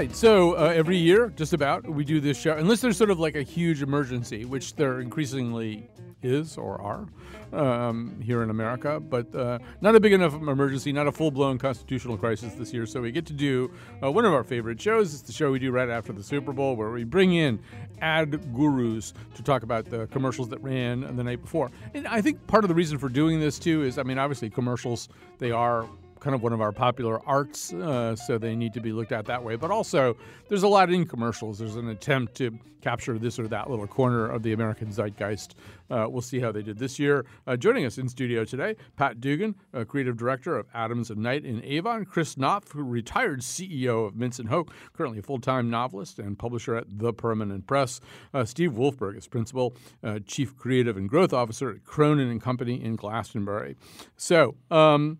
[0.00, 3.20] Right, so uh, every year, just about, we do this show, unless there's sort of
[3.20, 5.90] like a huge emergency, which there increasingly
[6.22, 7.06] is or are
[7.52, 11.58] um, here in America, but uh, not a big enough emergency, not a full blown
[11.58, 12.86] constitutional crisis this year.
[12.86, 13.70] So we get to do
[14.02, 15.12] uh, one of our favorite shows.
[15.12, 17.60] It's the show we do right after the Super Bowl, where we bring in
[18.00, 21.70] ad gurus to talk about the commercials that ran the night before.
[21.92, 24.48] And I think part of the reason for doing this too is, I mean, obviously
[24.48, 25.86] commercials they are
[26.20, 29.24] kind of one of our popular arts, uh, so they need to be looked at
[29.26, 29.56] that way.
[29.56, 30.16] But also,
[30.48, 31.58] there's a lot in commercials.
[31.58, 35.54] There's an attempt to capture this or that little corner of the American zeitgeist.
[35.90, 37.26] Uh, we'll see how they did this year.
[37.46, 39.54] Uh, joining us in studio today, Pat Dugan,
[39.88, 44.48] creative director of Adams and Knight in Avon, Chris Knopf, retired CEO of Mintz and
[44.48, 48.00] Hoke, currently a full-time novelist and publisher at The Permanent Press.
[48.32, 52.82] Uh, Steve Wolfberg is principal, uh, chief creative and growth officer at Cronin and Company
[52.82, 53.76] in Glastonbury.
[54.16, 54.54] So.
[54.70, 55.18] Um,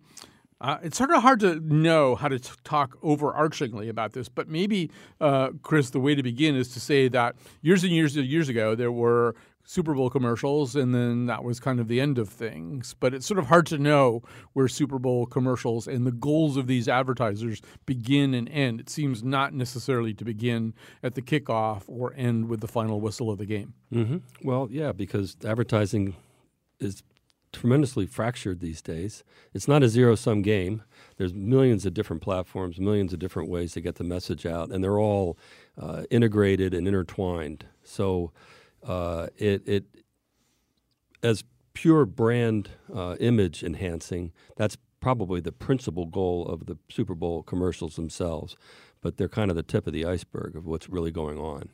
[0.61, 4.47] uh, it's sort of hard to know how to t- talk overarchingly about this, but
[4.47, 8.27] maybe, uh, Chris, the way to begin is to say that years and years and
[8.27, 12.17] years ago there were Super Bowl commercials, and then that was kind of the end
[12.17, 12.95] of things.
[12.99, 14.21] But it's sort of hard to know
[14.53, 18.79] where Super Bowl commercials and the goals of these advertisers begin and end.
[18.79, 20.73] It seems not necessarily to begin
[21.03, 23.73] at the kickoff or end with the final whistle of the game.
[23.93, 24.17] Mm-hmm.
[24.43, 26.15] Well, yeah, because advertising
[26.79, 27.03] is
[27.51, 29.23] tremendously fractured these days.
[29.53, 30.83] It's not a zero sum game.
[31.17, 34.83] There's millions of different platforms, millions of different ways to get the message out, and
[34.83, 35.37] they're all
[35.79, 37.65] uh, integrated and intertwined.
[37.83, 38.31] So
[38.83, 39.85] uh, it, it
[41.21, 41.43] as
[41.73, 47.95] pure brand uh, image enhancing, that's probably the principal goal of the Super Bowl commercials
[47.95, 48.55] themselves.
[49.01, 51.69] But they're kind of the tip of the iceberg of what's really going on.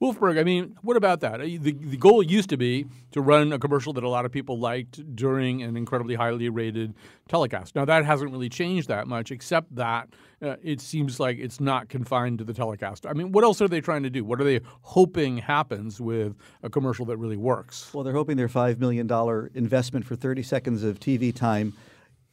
[0.00, 1.40] Wolfberg, I mean, what about that?
[1.40, 4.58] The, the goal used to be to run a commercial that a lot of people
[4.58, 6.94] liked during an incredibly highly rated
[7.28, 7.74] telecast.
[7.74, 10.08] Now, that hasn't really changed that much, except that
[10.42, 13.06] uh, it seems like it's not confined to the telecast.
[13.06, 14.24] I mean, what else are they trying to do?
[14.24, 17.92] What are they hoping happens with a commercial that really works?
[17.94, 19.10] Well, they're hoping their $5 million
[19.54, 21.72] investment for 30 seconds of TV time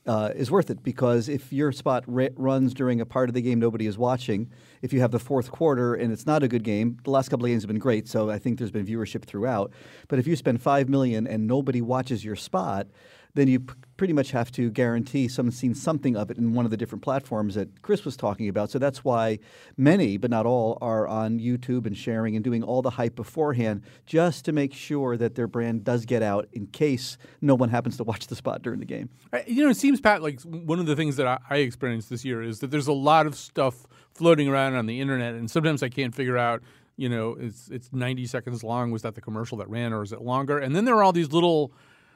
[0.06, 3.42] uh, is worth it because if your spot ra- runs during a part of the
[3.42, 6.64] game nobody is watching, if you have the fourth quarter and it's not a good
[6.64, 9.24] game, the last couple of games have been great, so I think there's been viewership
[9.24, 9.72] throughout.
[10.10, 12.88] But if you spend five million and nobody watches your spot,
[13.34, 16.66] then you p- pretty much have to guarantee someone's seen something of it in one
[16.66, 18.70] of the different platforms that Chris was talking about.
[18.70, 19.40] So that's why
[19.78, 23.82] many, but not all, are on YouTube and sharing and doing all the hype beforehand
[24.06, 27.96] just to make sure that their brand does get out in case no one happens
[27.96, 29.08] to watch the spot during the game.
[29.32, 32.26] Uh, you know, it seems, Pat, like one of the things that I experienced this
[32.26, 35.82] year is that there's a lot of stuff floating around on the internet, and sometimes
[35.82, 36.62] I can't figure out
[36.96, 38.92] you know, it's it's 90 seconds long.
[38.92, 40.60] Was that the commercial that ran, or is it longer?
[40.60, 41.74] And then there are all these little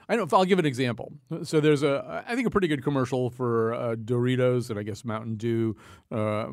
[0.10, 0.32] I don't.
[0.34, 1.12] I'll give an example.
[1.44, 5.04] So there's a, I think a pretty good commercial for uh, Doritos and I guess
[5.04, 5.76] Mountain Dew
[6.12, 6.48] uh,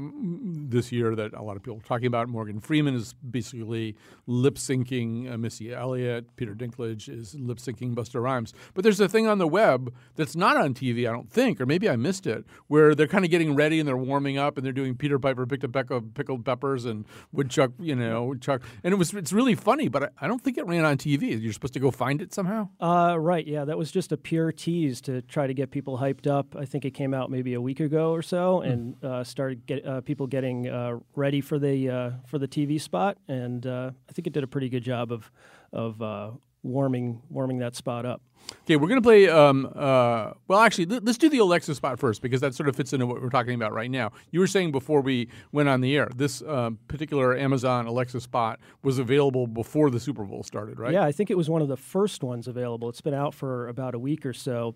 [0.69, 2.29] this year that a lot of people are talking about.
[2.29, 6.35] Morgan Freeman is basically lip syncing uh, Missy Elliott.
[6.37, 8.53] Peter Dinklage is lip syncing Busta Rhymes.
[8.75, 11.67] But there's a thing on the web that's not on TV, I don't think, or
[11.67, 14.65] maybe I missed it, where they're kind of getting ready and they're warming up and
[14.67, 18.63] they're doing Peter Piper picked a peck of pickled peppers and woodchuck, you know, woodchuck,
[18.83, 21.41] and it was it's really funny, but I, I don't think it ran on TV.
[21.41, 22.69] You're supposed to go find it somehow.
[22.81, 23.53] Uh, right right.
[23.53, 26.57] Yeah, that was just a pure tease to try to get people hyped up.
[26.57, 28.73] I think it came out maybe a week ago or so, mm.
[28.73, 32.81] and uh, started get uh, people getting uh, ready for the uh, for the TV
[32.81, 33.19] spot.
[33.29, 35.31] And uh, I think it did a pretty good job of
[35.73, 36.31] of uh,
[36.65, 38.23] warming warming that spot up.
[38.63, 39.29] Okay, we're going to play.
[39.29, 42.93] Um, uh, well, actually, let's do the Alexa spot first because that sort of fits
[42.93, 44.13] into what we're talking about right now.
[44.31, 48.61] You were saying before we went on the air, this uh, particular Amazon Alexa spot
[48.83, 50.93] was available before the Super Bowl started, right?
[50.93, 52.89] Yeah, I think it was one of the first ones available.
[52.89, 54.75] It's been out for about a week or so.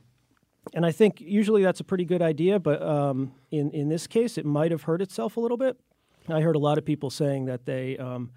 [0.74, 4.36] And I think usually that's a pretty good idea, but um, in, in this case,
[4.36, 5.78] it might have hurt itself a little bit.
[6.28, 7.96] I heard a lot of people saying that they.
[7.96, 8.30] Um,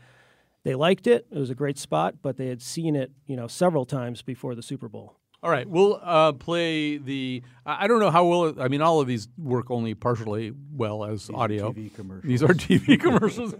[0.63, 1.25] they liked it.
[1.31, 4.55] It was a great spot, but they had seen it, you know, several times before
[4.55, 5.17] the Super Bowl.
[5.43, 7.41] All right, we'll uh, play the.
[7.65, 8.61] I don't know how well.
[8.61, 11.71] I mean, all of these work only partially well as these audio.
[11.73, 12.29] TV commercials.
[12.29, 13.55] These are TV commercials.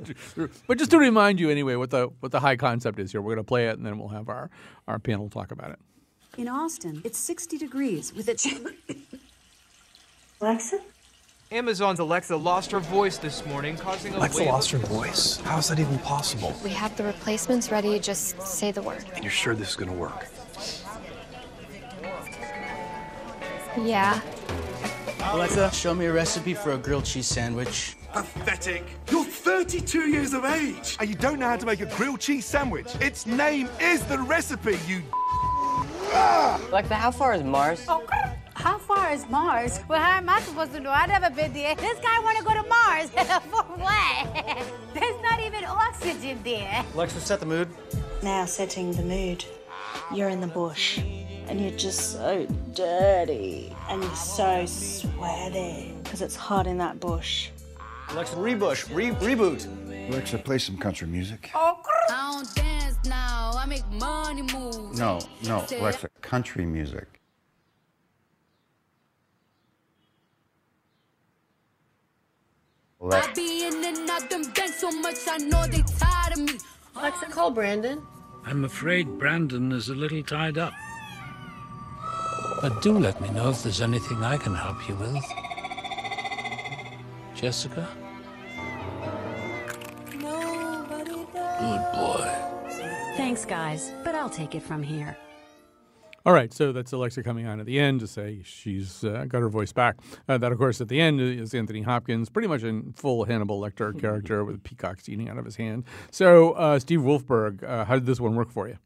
[0.67, 3.19] but just to remind you, anyway, what the what the high concept is here.
[3.19, 4.51] We're going to play it, and then we'll have our
[4.87, 5.79] our panel talk about it.
[6.37, 8.35] In Austin, it's 60 degrees with a.
[10.39, 10.79] Alexa,
[11.51, 15.35] Amazon's Alexa lost her voice this morning, causing a Alexa wave lost her of- voice.
[15.41, 16.55] How is that even possible?
[16.63, 17.99] We have the replacements ready.
[17.99, 19.03] Just say the word.
[19.15, 20.27] And you're sure this is going to work?
[23.77, 24.21] Yeah.
[25.23, 27.97] Alexa, show me a recipe for a grilled cheese sandwich.
[28.13, 28.83] Pathetic.
[29.09, 32.45] You're 32 years of age and you don't know how to make a grilled cheese
[32.45, 32.87] sandwich.
[33.01, 35.01] Its name is the recipe, you.
[36.13, 37.85] Alexa, how far is Mars?
[37.87, 38.20] Oh, how
[39.11, 39.79] far is Mars?
[39.87, 40.91] Well, how am I supposed to know?
[40.91, 41.75] I've never been there.
[41.75, 43.09] This guy want to go to Mars.
[43.49, 44.65] For what?
[44.93, 46.85] There's not even oxygen there.
[46.93, 47.67] Alexa, set the mood.
[48.23, 49.43] Now setting the mood.
[50.13, 50.99] You're in the bush
[51.47, 57.49] and you're just so dirty and you're so sweaty because it's hot in that bush.
[58.09, 59.67] Alexa, rebush, re- reboot.
[60.09, 61.51] Alexa, play some country music.
[61.55, 61.75] I
[62.07, 63.51] don't dance now.
[63.55, 64.99] I make money moves.
[64.99, 67.20] No, no, Alexa, country music.
[73.03, 76.59] I be in and out them banks so much I know they tired of me.
[76.95, 78.05] Alexa, call Brandon.
[78.45, 80.73] I'm afraid Brandon is a little tied up.
[82.61, 85.23] But do let me know if there's anything I can help you with.
[87.33, 87.87] Jessica?
[90.11, 92.31] Good boy.
[93.17, 95.17] Thanks, guys, but I'll take it from here.
[96.23, 99.39] All right, so that's Alexa coming on at the end to say she's uh, got
[99.39, 99.97] her voice back.
[100.29, 103.59] Uh, that, of course, at the end is Anthony Hopkins, pretty much in full Hannibal
[103.59, 105.83] Lecter character with peacocks eating out of his hand.
[106.11, 108.77] So, uh, Steve Wolfberg, uh, how did this one work for you?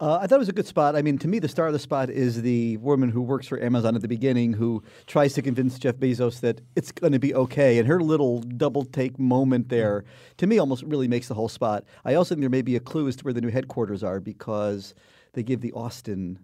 [0.00, 0.96] Uh, I thought it was a good spot.
[0.96, 3.62] I mean, to me, the star of the spot is the woman who works for
[3.62, 7.34] Amazon at the beginning who tries to convince Jeff Bezos that it's going to be
[7.34, 7.76] okay.
[7.78, 10.06] And her little double take moment there,
[10.38, 11.84] to me, almost really makes the whole spot.
[12.06, 14.20] I also think there may be a clue as to where the new headquarters are
[14.20, 14.94] because
[15.34, 16.38] they give the Austin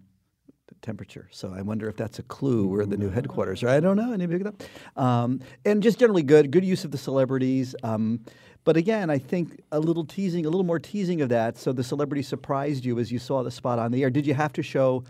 [0.81, 1.27] temperature.
[1.31, 3.69] So I wonder if that's a clue where the new headquarters are.
[3.69, 4.13] I don't know.
[4.13, 4.63] Anybody pick it
[4.95, 5.01] up?
[5.01, 7.75] Um, and just generally good, good use of the celebrities.
[7.83, 8.21] Um,
[8.63, 11.57] but again, I think a little teasing, a little more teasing of that.
[11.57, 14.09] So the celebrity surprised you as you saw the spot on the air.
[14.09, 15.03] Did you have to show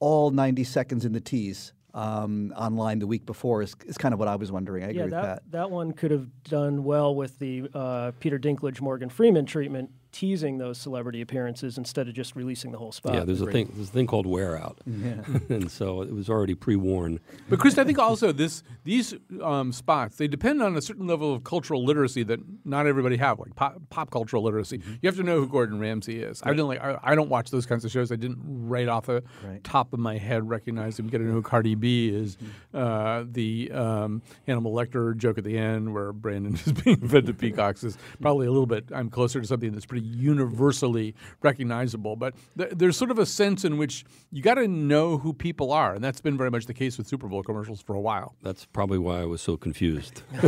[0.00, 1.72] all 90 seconds in the tease?
[1.94, 4.82] Um, online the week before is, is kind of what I was wondering.
[4.82, 5.50] I agree yeah, with that, that.
[5.52, 10.58] that one could have done well with the uh, Peter Dinklage Morgan Freeman treatment, teasing
[10.58, 13.14] those celebrity appearances instead of just releasing the whole spot.
[13.14, 13.70] yeah, there's a thing.
[13.74, 17.18] There's a thing called wear out, and so it was already pre-worn.
[17.48, 21.34] But Chris, I think also this these um, spots they depend on a certain level
[21.34, 24.80] of cultural literacy that not everybody have, like pop, pop cultural literacy.
[25.02, 26.40] You have to know who Gordon Ramsay is.
[26.44, 26.80] I didn't like.
[26.80, 28.12] I, I don't watch those kinds of shows.
[28.12, 29.62] I didn't right off the Right.
[29.64, 31.08] top of my head recognize him.
[31.08, 32.38] Get to know who Cardi B is.
[32.72, 37.34] Uh, the um, Hannibal Lecter joke at the end where Brandon is being fed to
[37.44, 38.84] peacocks is probably a little bit.
[38.94, 42.16] I'm closer to something that's pretty universally recognizable.
[42.16, 45.72] But th- there's sort of a sense in which you got to know who people
[45.72, 48.34] are, and that's been very much the case with Super Bowl commercials for a while.
[48.42, 50.22] That's probably why I was so confused.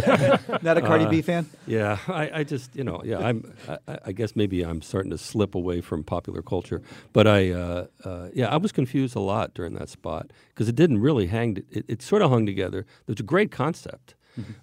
[0.63, 1.47] Not a Cardi Uh, B fan?
[1.67, 3.55] Yeah, I, I just you know yeah I'm
[3.89, 6.83] I, I guess maybe I'm starting to slip away from popular culture,
[7.13, 10.75] but I uh, uh, yeah I was confused a lot during that spot because it
[10.77, 11.59] didn't really hang.
[11.71, 12.87] It, it sort of hung together.
[13.07, 14.15] There's a great concept.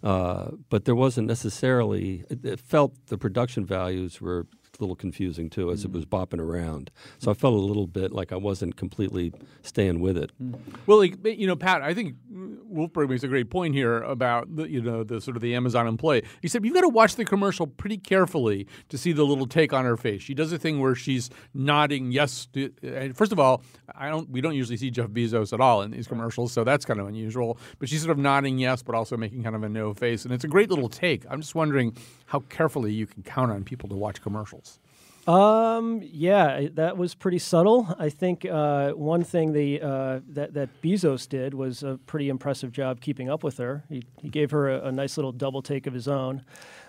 [0.04, 2.24] Uh, but there wasn't necessarily.
[2.30, 5.96] It, it felt the production values were a little confusing too, as it mm.
[5.96, 6.92] was bopping around.
[7.20, 10.32] So I felt a little bit like I wasn't completely staying with it.
[10.42, 10.60] Mm.
[10.86, 14.70] Well, like, you know, Pat, I think Wolfberg makes a great point here about the,
[14.70, 16.24] you know the sort of the Amazon employee.
[16.42, 19.74] He said you've got to watch the commercial pretty carefully to see the little take
[19.74, 20.22] on her face.
[20.22, 22.48] She does a thing where she's nodding yes.
[22.54, 23.64] To, and first of all,
[23.96, 26.86] I don't we don't usually see Jeff Bezos at all in these commercials, so that's
[26.86, 27.58] kind of unusual.
[27.80, 30.34] But she's sort of nodding yes, but also making kind of a no face, and
[30.34, 31.26] it's a great little take.
[31.30, 31.96] I'm just wondering
[32.34, 34.80] how carefully you can count on people to watch commercials.
[35.28, 37.96] Um, yeah, that was pretty subtle.
[37.98, 42.72] I think uh, one thing the uh, that that Bezos did was a pretty impressive
[42.74, 43.84] job keeping up with her.
[43.88, 46.44] He, he gave her a, a nice little double take of his own.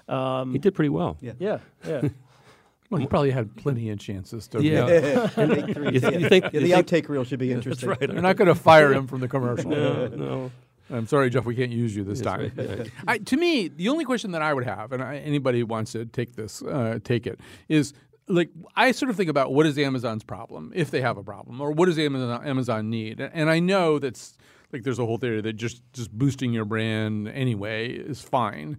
[0.09, 1.17] Um, He did pretty well.
[1.21, 2.09] Yeah, yeah, yeah.
[2.91, 4.63] Well, he probably had plenty of chances to.
[4.63, 5.31] Yeah.
[5.37, 7.89] Make three You th- take- you think- yeah, the outtake reel should be interesting.
[7.89, 7.99] right.
[7.99, 9.71] They're not going to fire him from the commercial.
[9.71, 10.51] No, no.
[10.91, 11.45] I'm sorry, Jeff.
[11.45, 12.53] We can't use you this time.
[12.57, 12.91] right.
[13.09, 15.93] I, to me, the only question that I would have, and I, anybody who wants
[15.93, 17.95] to take this, uh, take it, is
[18.29, 21.61] like I sort of think about what is Amazon's problem, if they have a problem,
[21.61, 23.21] or what does Amazon, Amazon need?
[23.21, 24.37] And I know that's
[24.73, 28.79] like there's a whole theory that just just boosting your brand anyway is fine.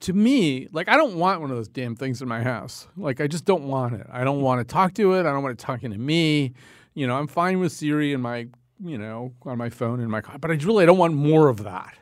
[0.00, 2.88] To me, like I don't want one of those damn things in my house.
[2.96, 4.06] Like I just don't want it.
[4.10, 5.20] I don't want to talk to it.
[5.20, 6.54] I don't want it talking to me.
[6.94, 8.48] You know, I'm fine with Siri and my
[8.82, 10.38] you know, on my phone in my car.
[10.38, 11.94] But I really I don't want more of that.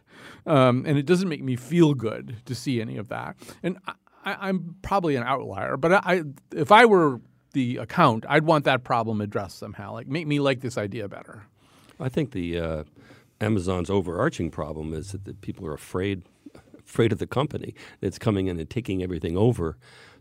[0.47, 3.37] Um, and it doesn't make me feel good to see any of that.
[3.63, 7.21] And I, I'm probably an outlier, but I, if I were
[7.53, 9.93] the account, I'd want that problem addressed somehow.
[9.93, 11.47] Like make me like this idea better.
[11.99, 12.85] I think the uh,
[13.41, 16.23] Amazon's overarching problem is that people are afraid
[16.79, 19.77] afraid of the company that's coming in and taking everything over.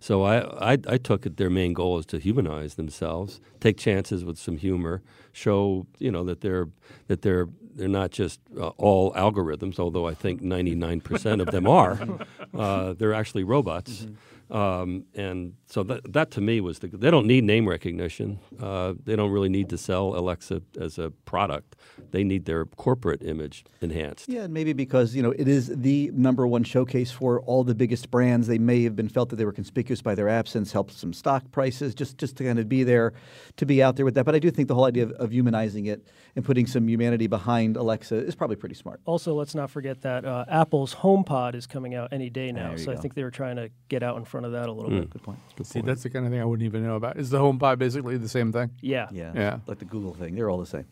[0.05, 4.23] So I, I, I took it their main goal is to humanize themselves, take chances
[4.23, 6.67] with some humor, show you know that they're
[7.07, 11.97] that they're they're not just uh, all algorithms, although I think 99% of them are.
[12.55, 14.07] Uh, they're actually robots.
[14.49, 18.39] Um, and so that, that to me was the, they don't need name recognition.
[18.59, 21.75] Uh, they don't really need to sell Alexa as a product.
[22.11, 24.29] They need their corporate image enhanced.
[24.29, 27.75] Yeah, and maybe because you know it is the number one showcase for all the
[27.75, 28.47] biggest brands.
[28.47, 31.49] They may have been felt that they were conspicuous by their absence, helped some stock
[31.51, 33.13] prices, just just to kind of be there,
[33.57, 34.25] to be out there with that.
[34.25, 37.27] But I do think the whole idea of, of humanizing it and putting some humanity
[37.27, 39.01] behind Alexa is probably pretty smart.
[39.05, 42.69] Also, let's not forget that uh, Apple's HomePod is coming out any day now.
[42.69, 44.67] There you So I think they were trying to get out in front of that
[44.67, 45.07] a little bit.
[45.07, 45.11] Mm.
[45.11, 45.39] Good point.
[45.63, 47.17] See, that's the kind of thing I wouldn't even know about.
[47.17, 48.71] Is the HomePod basically the same thing?
[48.81, 49.07] Yeah.
[49.11, 49.59] Yeah, Yeah.
[49.67, 50.35] like the Google thing.
[50.35, 50.85] They're all the same.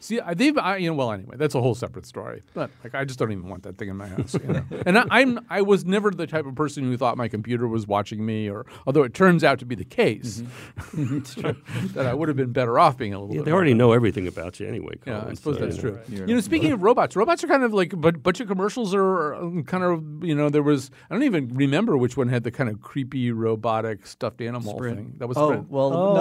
[0.00, 2.42] See, they've, I, you know, well, anyway, that's a whole separate story.
[2.54, 4.34] But like, I just don't even want that thing in my house.
[4.34, 4.64] You know?
[4.86, 7.86] and I, I'm, I was never the type of person who thought my computer was
[7.86, 10.42] watching me, or although it turns out to be the case,
[10.94, 13.34] that I would have been better off being a little.
[13.34, 14.94] Yeah, bit they more already know everything about you anyway.
[15.06, 15.92] Yeah, I suppose so, that's you true.
[16.08, 16.26] know.
[16.26, 18.94] You know, speaking of robots, robots are kind of like a bu- bunch of commercials
[18.94, 22.44] are um, kind of you know there was I don't even remember which one had
[22.44, 24.96] the kind of creepy robotic stuffed animal Sprint.
[24.96, 25.14] thing.
[25.18, 25.70] That was Oh, Sprint.
[25.70, 26.14] well, Oh,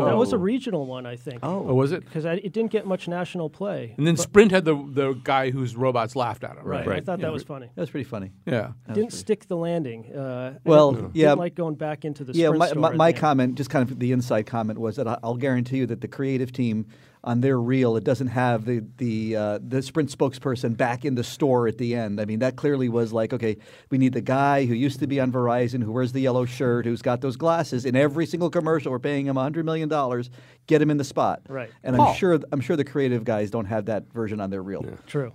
[0.00, 0.04] no.
[0.06, 1.40] that was a regional one, I think.
[1.42, 1.66] Oh.
[1.68, 2.04] Oh, was it?
[2.04, 3.94] Because it didn't get much national play.
[3.98, 6.64] And then But- Sprint had the the guy whose robots laughed at him.
[6.64, 6.86] Right.
[6.86, 6.98] Right.
[6.98, 7.26] I thought Yeah.
[7.26, 7.68] that was funny.
[7.74, 8.30] That was pretty funny.
[8.46, 8.72] Yeah.
[8.92, 10.00] Didn't stick the landing.
[10.14, 11.28] Uh, Well, didn't- yeah.
[11.28, 13.98] Didn't like going back into the yeah, my, store my, my comment, just kind of
[13.98, 16.86] the inside comment, was that I'll guarantee you that the creative team
[17.24, 21.24] on their reel, it doesn't have the the uh, the Sprint spokesperson back in the
[21.24, 22.20] store at the end.
[22.20, 23.56] I mean, that clearly was like, okay,
[23.90, 26.84] we need the guy who used to be on Verizon, who wears the yellow shirt,
[26.84, 28.92] who's got those glasses in every single commercial.
[28.92, 30.30] We're paying him hundred million dollars.
[30.66, 31.42] Get him in the spot.
[31.48, 31.70] Right.
[31.82, 32.08] And Paul.
[32.08, 34.84] I'm sure I'm sure the creative guys don't have that version on their reel.
[35.06, 35.32] True.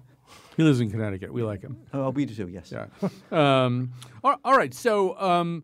[0.56, 1.34] He lives in Connecticut.
[1.34, 1.78] We like him.
[1.94, 2.48] Oh, we do too.
[2.48, 2.72] Yes.
[2.72, 2.88] Yeah.
[3.66, 3.92] um,
[4.24, 4.74] all, all right.
[4.74, 5.63] So, um,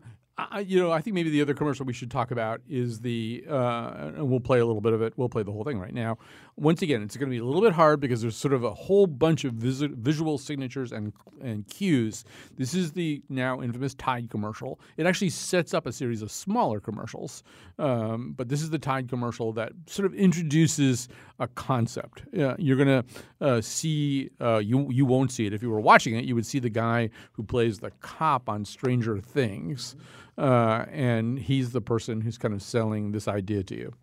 [0.50, 3.44] I, you know, I think maybe the other commercial we should talk about is the,
[3.48, 5.14] uh, and we'll play a little bit of it.
[5.16, 6.18] We'll play the whole thing right now.
[6.60, 8.74] Once again, it's going to be a little bit hard because there's sort of a
[8.74, 12.22] whole bunch of visi- visual signatures and and cues.
[12.58, 14.78] This is the now infamous Tide commercial.
[14.98, 17.42] It actually sets up a series of smaller commercials,
[17.78, 22.24] um, but this is the Tide commercial that sort of introduces a concept.
[22.38, 23.04] Uh, you're going to
[23.40, 26.26] uh, see uh, you you won't see it if you were watching it.
[26.26, 29.96] You would see the guy who plays the cop on Stranger Things,
[30.36, 33.94] uh, and he's the person who's kind of selling this idea to you.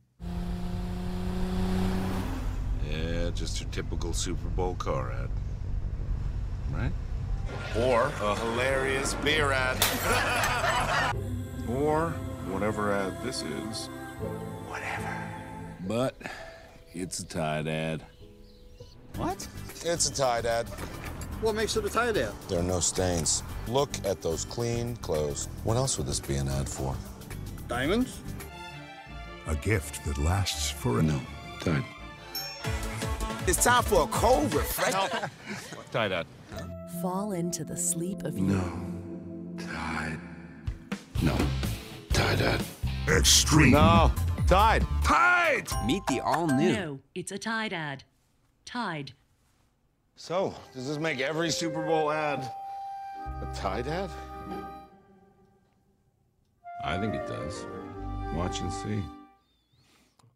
[3.28, 5.30] Yeah, just your typical Super Bowl car ad.
[6.72, 6.94] Right?
[7.78, 9.76] Or a hilarious beer ad.
[11.70, 12.12] or
[12.48, 13.88] whatever ad this is.
[14.70, 15.14] Whatever.
[15.86, 16.16] But
[16.94, 18.04] it's a Tide ad.
[19.18, 19.46] What?
[19.84, 20.70] It's a Tide ad.
[21.42, 22.32] What makes it a Tide ad?
[22.48, 23.44] There are no stains.
[23.68, 25.50] Look at those clean clothes.
[25.66, 26.96] What else would this be an ad for?
[27.68, 28.22] Diamonds?
[29.48, 31.20] A gift that lasts for a no.
[31.60, 31.84] Tide.
[33.48, 35.32] It's time for a cold refreshment.
[35.92, 36.27] Tide ad.
[37.01, 38.62] Fall into the sleep of No.
[39.58, 40.20] Tide.
[41.22, 41.38] No.
[42.12, 42.62] Tide ad.
[43.08, 43.72] Extreme.
[43.72, 44.12] No.
[44.48, 44.86] Tide.
[45.01, 45.66] Tide!
[45.86, 46.74] Meet the all new.
[46.74, 48.04] No, it's a Tide ad.
[48.66, 49.13] Tide.
[50.18, 52.51] So, does this make every Super Bowl ad
[53.42, 54.10] a Tide ad?
[56.84, 57.66] I think it does.
[58.34, 59.01] Watch and see.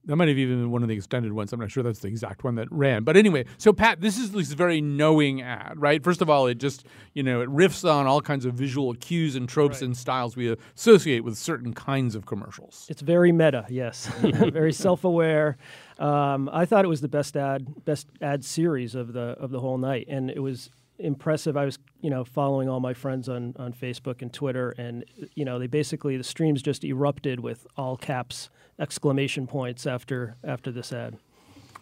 [0.06, 1.54] That might have even been one of the extended ones.
[1.54, 3.04] I'm not sure that's the exact one that ran.
[3.04, 6.04] But anyway, so Pat, this is this very knowing ad, right?
[6.04, 9.36] First of all, it just, you know, it riffs on all kinds of visual cues
[9.36, 12.88] and tropes and styles we associate with certain kinds of commercials.
[12.90, 14.08] It's very meta, yes.
[14.22, 15.58] very self-aware.
[16.00, 19.60] Um, I thought it was the best ad, best ad series of the of the
[19.60, 21.56] whole night, and it was impressive.
[21.56, 25.06] I was, you know, following all my friends on on Facebook and Twitter, and
[25.36, 28.50] you know, they basically the streams just erupted with all caps
[28.82, 31.18] exclamation points after after this ad.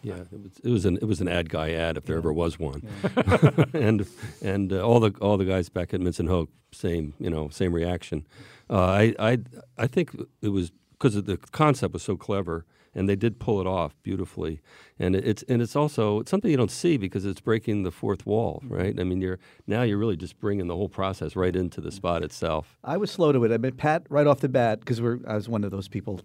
[0.02, 2.32] Yeah, it was it was an it was an ad guy ad if there ever
[2.32, 2.82] was one,
[3.74, 4.06] and
[4.42, 7.48] and uh, all the all the guys back at Mintz and Hoke same you know
[7.48, 8.26] same reaction.
[8.70, 9.38] Uh, I I
[9.76, 12.64] I think it was because the concept was so clever
[12.94, 14.60] and they did pull it off beautifully.
[14.98, 17.90] And it- it's and it's also it's something you don't see because it's breaking the
[17.92, 18.98] fourth wall, right?
[18.98, 22.22] I mean, you're now you're really just bringing the whole process right into the spot
[22.24, 22.76] itself.
[22.84, 23.52] I was slow to it.
[23.52, 26.20] I mean, Pat, right off the bat, because we're I was one of those people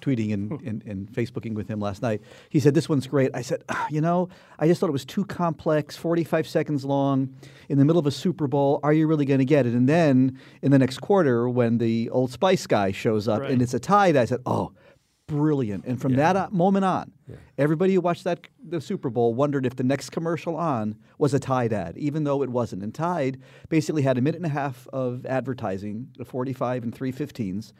[0.00, 2.20] tweeting and, and, and Facebooking with him last night.
[2.48, 3.30] He said, This one's great.
[3.34, 7.34] I said, "Ah, You know, I just thought it was too complex, 45 seconds long,
[7.68, 8.80] in the middle of a Super Bowl.
[8.82, 9.74] Are you really going to get it?
[9.74, 13.50] And then in the next quarter, when the Old Spice guy shows up Right.
[13.50, 14.72] and it's a tide, I said, Oh,
[15.26, 15.84] brilliant.
[15.84, 17.12] And from that moment on,
[17.56, 21.38] everybody who watched that the Super Bowl wondered if the next commercial on was a
[21.38, 22.82] Tide ad, even though it wasn't.
[22.82, 27.72] And Tide basically had a minute and a half of advertising, the 45 and 315s.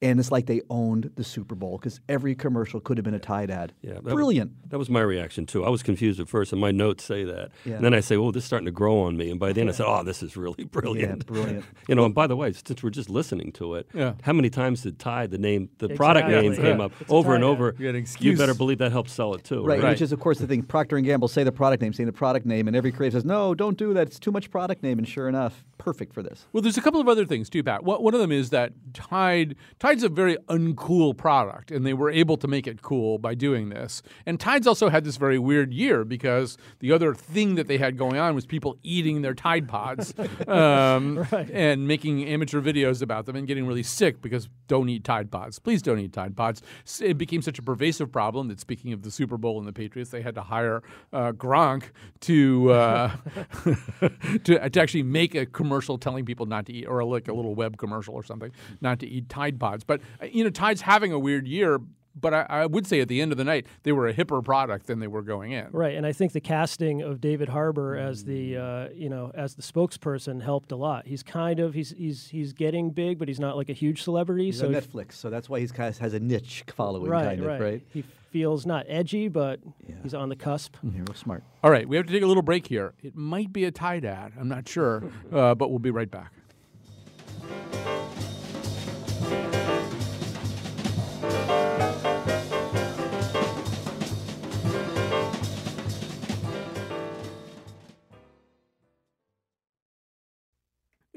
[0.00, 3.18] And it's like they owned the Super Bowl because every commercial could have been a
[3.18, 3.72] Tide ad.
[3.82, 4.52] Yeah, that Brilliant.
[4.62, 5.64] Was, that was my reaction too.
[5.64, 7.50] I was confused at first, and my notes say that.
[7.64, 7.74] Yeah.
[7.76, 9.60] And then I say, "Oh, this is starting to grow on me." And by the
[9.60, 11.64] end, I said, "Oh, this is really brilliant." Yeah, brilliant.
[11.88, 14.14] you know, and by the way, since we're just listening to it, Yeah.
[14.22, 16.48] how many times did Tide the name, the product Exactly.
[16.50, 16.84] name came Yeah.
[16.84, 17.74] up It's over and over?
[17.78, 19.64] You You better believe that helps sell it too.
[19.64, 19.90] Right, Right.
[19.90, 20.62] which is of course the thing.
[20.62, 23.24] Procter and Gamble say the product name, saying the product name, and every creative says,
[23.24, 24.06] "No, don't do that.
[24.06, 26.46] It's too much product name." And sure enough, perfect for this.
[26.52, 27.82] Well, there's a couple of other things too, Pat.
[27.82, 29.56] One one of them is that Tide
[29.88, 33.70] Tide's a very uncool product, and they were able to make it cool by doing
[33.70, 34.02] this.
[34.26, 37.96] And Tide's also had this very weird year because the other thing that they had
[37.96, 40.12] going on was people eating their Tide Pods
[40.46, 45.30] um, and making amateur videos about them and getting really sick because don't eat Tide
[45.30, 45.58] Pods.
[45.58, 46.60] Please don't eat Tide Pods.
[47.00, 50.10] It became such a pervasive problem that speaking of the Super Bowl and the Patriots,
[50.10, 50.82] they had to hire
[51.14, 51.84] uh, Gronk
[52.20, 53.16] to, uh,
[54.44, 57.54] to to actually make a commercial telling people not to eat, or like a little
[57.54, 58.52] web commercial or something,
[58.82, 59.77] not to eat Tide Pods.
[59.84, 61.80] But uh, you know, Tide's having a weird year.
[62.20, 64.44] But I, I would say at the end of the night, they were a hipper
[64.44, 65.68] product than they were going in.
[65.70, 69.54] Right, and I think the casting of David Harbour as the uh, you know as
[69.54, 71.06] the spokesperson helped a lot.
[71.06, 74.46] He's kind of he's he's he's getting big, but he's not like a huge celebrity.
[74.46, 77.24] He's so on Netflix, so that's why he's kind of has a niche following, right,
[77.24, 77.82] kind of, right, right?
[77.92, 79.60] He feels not edgy, but
[80.02, 80.76] he's on the cusp.
[80.82, 81.44] Yeah, real smart.
[81.62, 82.94] All right, we have to take a little break here.
[83.02, 84.32] It might be a Tide ad.
[84.38, 86.32] I'm not sure, uh, but we'll be right back.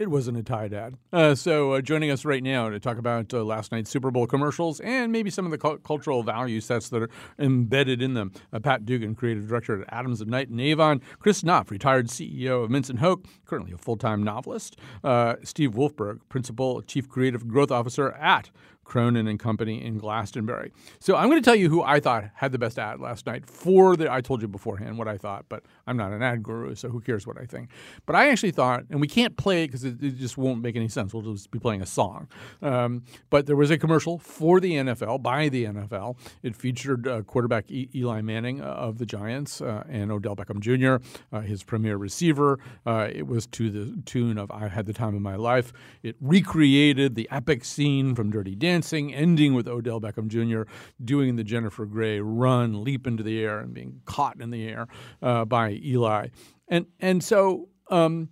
[0.02, 0.96] It wasn't a tie, Dad.
[1.14, 4.26] Uh, so, uh, joining us right now to talk about uh, last night's Super Bowl
[4.26, 8.32] commercials and maybe some of the cul- cultural value sets that are embedded in them.
[8.52, 11.02] Uh, Pat Dugan, creative director at Adams and Knight and Avon.
[11.20, 14.76] Chris Knopf, retired CEO of Mintz and Hoke, currently a full time novelist.
[15.04, 18.50] Uh, Steve Wolfberg, principal chief creative growth officer at
[18.92, 20.74] Cronin and Company in Glastonbury.
[21.00, 23.46] So I'm going to tell you who I thought had the best ad last night.
[23.46, 26.76] For the, I told you beforehand what I thought, but I'm not an ad guru,
[26.76, 27.70] so who cares what I think?
[28.06, 30.76] But I actually thought, and we can't play it because it, it just won't make
[30.76, 31.14] any sense.
[31.14, 32.28] We'll just be playing a song.
[32.62, 36.18] Um, but there was a commercial for the NFL by the NFL.
[36.44, 40.60] It featured uh, quarterback e- Eli Manning uh, of the Giants uh, and Odell Beckham
[40.60, 41.02] Jr.,
[41.32, 42.60] uh, his premier receiver.
[42.86, 45.72] Uh, it was to the tune of "I Had the Time of My Life."
[46.04, 48.81] It recreated the epic scene from Dirty Dancing,
[49.14, 50.70] ending with Odell Beckham Jr.
[51.04, 54.88] doing the Jennifer Grey run, leap into the air, and being caught in the air
[55.22, 56.28] uh, by Eli.
[56.68, 58.30] And and so um,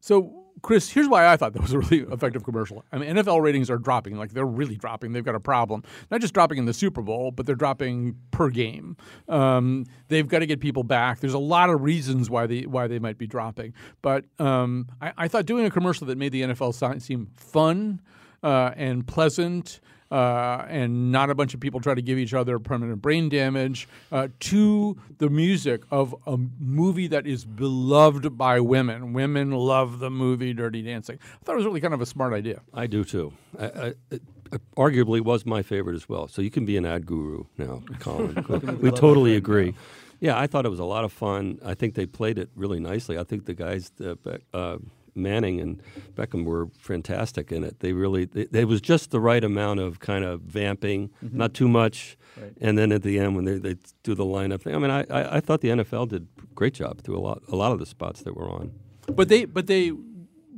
[0.00, 0.36] so.
[0.62, 2.84] Chris, here's why I thought that was a really effective commercial.
[2.92, 5.12] I mean, NFL ratings are dropping, like they're really dropping.
[5.12, 5.82] They've got a problem.
[6.10, 8.98] Not just dropping in the Super Bowl, but they're dropping per game.
[9.26, 11.20] Um, they've got to get people back.
[11.20, 13.72] There's a lot of reasons why they why they might be dropping.
[14.02, 18.02] But um, I, I thought doing a commercial that made the NFL seem fun
[18.42, 19.80] uh, and pleasant.
[20.10, 23.86] Uh, and not a bunch of people try to give each other permanent brain damage,
[24.10, 29.12] uh, to the music of a movie that is beloved by women.
[29.12, 31.18] Women love the movie Dirty Dancing.
[31.22, 32.60] I thought it was really kind of a smart idea.
[32.74, 33.32] I do too.
[33.58, 36.28] I, I, it, it arguably was my favorite as well.
[36.28, 38.78] So you can be an ad guru now, Colin.
[38.82, 39.74] we totally agree.
[40.20, 41.58] Yeah, I thought it was a lot of fun.
[41.64, 43.18] I think they played it really nicely.
[43.18, 44.16] I think the guys, uh,
[44.52, 44.78] uh,
[45.14, 45.82] Manning and
[46.14, 47.80] Beckham, were fantastic in it.
[47.80, 51.32] They really, they, it was just the right amount of kind of vamping, Mhm.
[51.34, 52.16] not too much.
[52.40, 52.52] Right.
[52.60, 55.00] And then at the end, when they, they do the lineup thing, I mean, I,
[55.10, 57.78] I, I thought the NFL did a great job through a lot, a lot of
[57.78, 58.72] the spots that were on.
[59.06, 59.90] But they, but they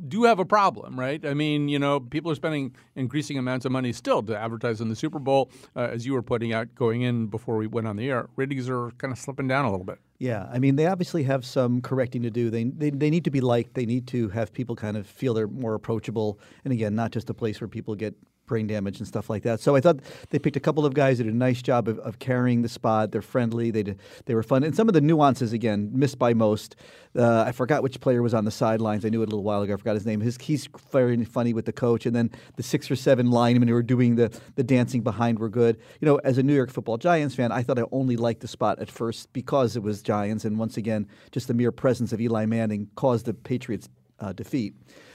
[0.08, 1.24] do have a problem, right?
[1.24, 4.88] I mean, you know, people are spending increasing amounts of money still to advertise in
[4.88, 7.96] the Super Bowl, uh, as you were putting out going in before we went on
[7.96, 8.28] the air.
[8.36, 9.98] Ratings are kind of slipping down a little bit.
[10.18, 12.48] Yeah, I mean, they obviously have some correcting to do.
[12.48, 13.74] They, they they need to be liked.
[13.74, 16.38] They need to have people kind of feel they're more approachable.
[16.64, 18.14] And again, not just a place where people get
[18.46, 19.60] brain damage and stuff like that.
[19.60, 20.00] So I thought
[20.30, 22.68] they picked a couple of guys that did a nice job of, of carrying the
[22.68, 23.12] spot.
[23.12, 23.70] They're friendly.
[23.70, 24.64] They did, they were fun.
[24.64, 26.76] And some of the nuances again missed by most.
[27.14, 29.04] Uh, I forgot which player was on the sidelines.
[29.04, 29.74] I knew it a little while ago.
[29.74, 30.20] I forgot his name.
[30.20, 32.06] His he's very funny with the coach.
[32.06, 35.48] And then the six or seven linemen who were doing the the dancing behind were
[35.48, 35.78] good.
[36.00, 38.48] You know, as a New York Football Giants fan, I thought I only liked the
[38.48, 42.20] spot at first because it was Giants, and once again, just the mere presence of
[42.20, 43.88] Eli Manning caused the Patriots
[44.20, 44.74] uh, defeat.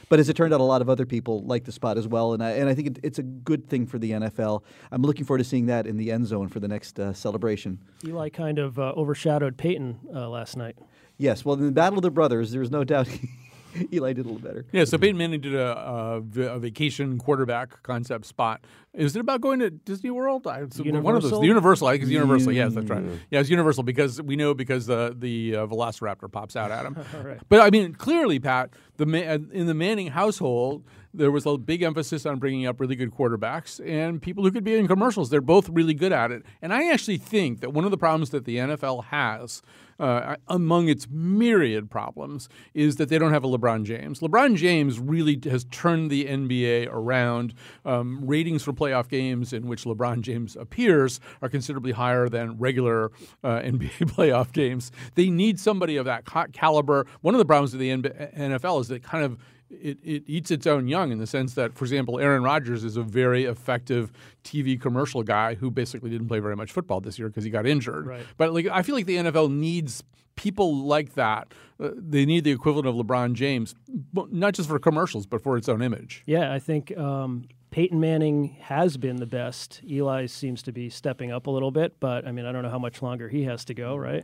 [0.10, 2.34] But as it turned out, a lot of other people liked the spot as well,
[2.34, 4.64] and I, and I think it, it's a good thing for the NFL.
[4.92, 7.80] I'm looking forward to seeing that in the end zone for the next uh, celebration.
[8.06, 10.78] Eli kind of uh, overshadowed Peyton uh, last night.
[11.18, 13.10] Yes, well, in the Battle of the Brothers, there was no doubt
[13.94, 14.66] Eli did a little better.
[14.72, 18.64] Yeah, so Peyton Manning did a, a, a vacation quarterback concept spot.
[18.94, 20.48] Is it about going to Disney World?
[20.48, 21.32] I, One of those.
[21.32, 21.88] The Universal.
[21.88, 22.52] I think it's Universal.
[22.54, 23.04] Yes, that's right.
[23.04, 23.20] Mm.
[23.30, 26.98] Yeah, it's Universal because we know because the the uh, Velociraptor pops out at him.
[27.24, 27.40] Right.
[27.50, 30.84] But I mean, clearly, Pat, the uh, in the Manning household,
[31.18, 34.64] there was a big emphasis on bringing up really good quarterbacks and people who could
[34.64, 35.30] be in commercials.
[35.30, 36.44] They're both really good at it.
[36.62, 39.62] And I actually think that one of the problems that the NFL has,
[40.00, 44.20] uh, among its myriad problems, is that they don't have a LeBron James.
[44.20, 47.54] LeBron James really has turned the NBA around.
[47.84, 53.12] Um, ratings for playoff games in which LeBron James appears are considerably higher than regular
[53.44, 54.92] uh, NBA playoff games.
[55.16, 57.08] They need somebody of that caliber.
[57.22, 59.38] One of the problems with the NFL is that kind of
[59.70, 62.98] it, it eats its own young in the sense that, for example, Aaron Rodgers is
[62.98, 64.12] a very effective
[64.44, 67.66] TV commercial guy who basically didn't play very much football this year because he got
[67.66, 68.08] injured.
[68.08, 68.26] Right.
[68.38, 70.04] But like, I feel like the NFL needs
[70.36, 71.54] people like that.
[71.80, 73.76] Uh, they need the equivalent of LeBron James,
[74.14, 76.24] not just for commercials, but for its own image.
[76.26, 79.82] Yeah, I think um, Peyton Manning has been the best.
[79.88, 82.70] Eli seems to be stepping up a little bit, but I mean, I don't know
[82.70, 84.24] how much longer he has to go, right?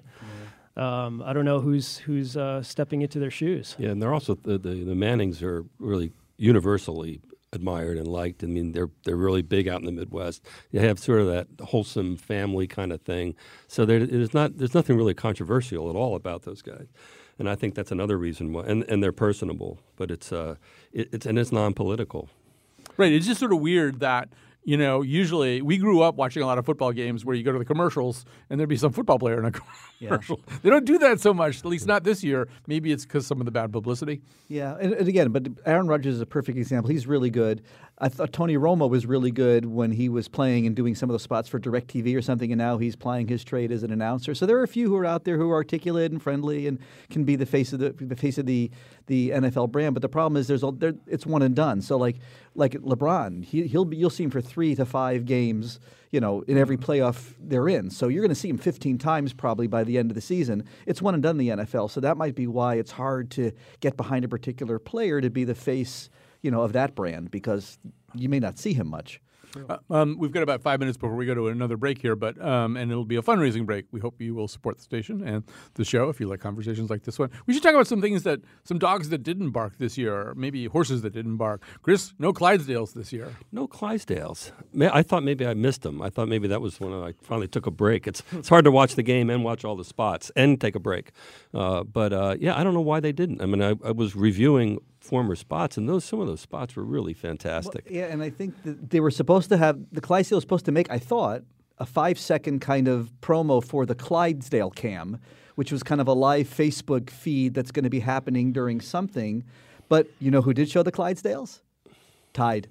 [0.75, 3.75] Um, I don't know who's who's uh, stepping into their shoes.
[3.77, 8.43] Yeah, and they're also the, the the Mannings are really universally admired and liked.
[8.43, 10.43] I mean, they're they're really big out in the Midwest.
[10.71, 13.35] They have sort of that wholesome family kind of thing.
[13.67, 16.87] So there is not there's nothing really controversial at all about those guys.
[17.39, 20.55] And I think that's another reason why, and, and they're personable, but it's uh,
[20.91, 22.29] it, it's and it's non-political.
[22.97, 23.11] Right.
[23.11, 24.29] It's just sort of weird that,
[24.65, 27.51] you know, usually we grew up watching a lot of football games where you go
[27.51, 29.51] to the commercials and there'd be some football player in a
[29.99, 30.39] commercial.
[30.61, 32.47] They don't do that so much, at least not this year.
[32.67, 34.21] Maybe it's because some of the bad publicity.
[34.47, 36.89] Yeah, and, and again, but Aaron Rodgers is a perfect example.
[36.89, 37.63] He's really good.
[37.99, 41.13] I thought Tony Romo was really good when he was playing and doing some of
[41.13, 44.33] those spots for DirecTV or something, and now he's plying his trade as an announcer.
[44.33, 46.79] So there are a few who are out there who are articulate and friendly and
[47.11, 48.71] can be the face of the, the face of the
[49.07, 49.93] the NFL brand.
[49.93, 51.81] But the problem is there's a, there, it's one and done.
[51.81, 52.17] So like
[52.55, 55.79] like LeBron, he, he'll be, you'll see him for three to five games
[56.13, 56.91] you know, in every mm-hmm.
[56.91, 57.89] playoff they're in.
[57.89, 60.63] So you're going to see him 15 times probably by the end of the season.
[60.85, 61.89] It's one and done in the NFL.
[61.89, 65.43] So that might be why it's hard to get behind a particular player to be
[65.43, 66.11] the face,
[66.43, 67.79] you know, of that brand because
[68.13, 69.19] you may not see him much.
[69.69, 72.39] Uh, um, we've got about five minutes before we go to another break here, but
[72.43, 73.85] um, and it'll be a fundraising break.
[73.91, 75.43] We hope you will support the station and
[75.75, 77.29] the show if you like conversations like this one.
[77.45, 80.35] We should talk about some things that some dogs that didn't bark this year, or
[80.35, 81.61] maybe horses that didn't bark.
[81.81, 83.31] Chris, no Clydesdales this year.
[83.51, 84.51] No Clydesdales.
[84.91, 86.01] I thought maybe I missed them.
[86.01, 88.07] I thought maybe that was when I finally took a break.
[88.07, 90.79] It's it's hard to watch the game and watch all the spots and take a
[90.79, 91.11] break.
[91.53, 93.41] Uh, but uh, yeah, I don't know why they didn't.
[93.41, 96.83] I mean, I, I was reviewing former spots, and those some of those spots were
[96.83, 97.85] really fantastic.
[97.89, 100.71] Yeah, and I think that they were supposed to have the Clydesdale was supposed to
[100.71, 100.89] make.
[100.89, 101.43] I thought
[101.77, 105.19] a five second kind of promo for the Clydesdale cam,
[105.55, 109.43] which was kind of a live Facebook feed that's going to be happening during something.
[109.89, 111.59] But you know who did show the Clydesdales?
[112.31, 112.69] Tide.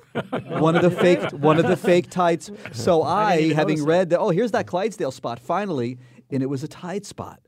[0.48, 2.50] one of the fake one of the fake tides.
[2.72, 5.98] So I I, having notice read that, oh, here's that Clydesdale spot finally,
[6.30, 7.40] and it was a Tide spot.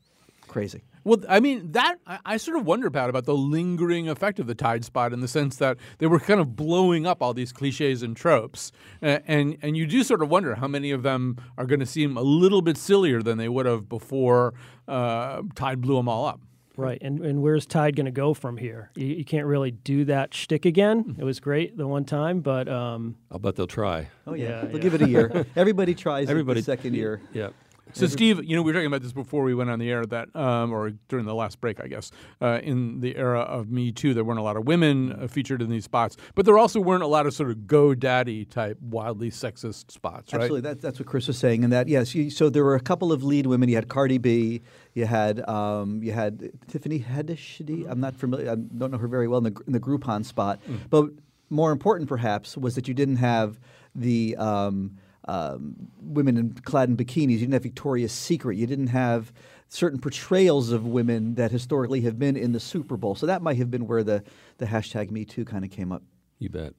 [0.48, 0.82] Crazy.
[1.04, 4.46] Well, I mean that I, I sort of wonder about about the lingering effect of
[4.46, 7.52] the Tide Spot in the sense that they were kind of blowing up all these
[7.52, 11.36] cliches and tropes, uh, and and you do sort of wonder how many of them
[11.56, 14.54] are going to seem a little bit sillier than they would have before
[14.86, 16.40] uh, Tide blew them all up.
[16.76, 18.92] Right, and and where's Tide going to go from here?
[18.94, 21.16] You, you can't really do that shtick again.
[21.18, 24.08] It was great the one time, but um, I'll bet they'll try.
[24.28, 24.78] Oh yeah, Yeah, they'll yeah.
[24.82, 25.44] give it a year.
[25.56, 27.20] Everybody tries Everybody it the second year.
[27.32, 27.48] Yeah.
[27.92, 30.04] So, Steve, you know, we were talking about this before we went on the air
[30.06, 33.92] that, um, or during the last break, I guess, uh, in the era of Me
[33.92, 36.80] Too, there weren't a lot of women uh, featured in these spots, but there also
[36.80, 40.42] weren't a lot of sort of GoDaddy type wildly sexist spots, right?
[40.42, 41.64] Absolutely, that, that's what Chris was saying.
[41.64, 43.68] And that yes, you, so there were a couple of lead women.
[43.68, 44.62] You had Cardi B,
[44.94, 47.60] you had um, you had Tiffany Haddish.
[47.90, 48.50] I'm not familiar.
[48.50, 50.60] I don't know her very well in the in the Groupon spot.
[50.90, 51.10] But
[51.50, 53.58] more important, perhaps, was that you didn't have
[53.94, 54.98] the um,
[55.28, 57.32] um, women in, clad in bikinis.
[57.32, 58.56] You didn't have Victoria's Secret.
[58.56, 59.32] You didn't have
[59.68, 63.14] certain portrayals of women that historically have been in the Super Bowl.
[63.14, 64.24] So that might have been where the
[64.56, 66.02] the hashtag Me Too kind of came up.
[66.38, 66.72] You bet.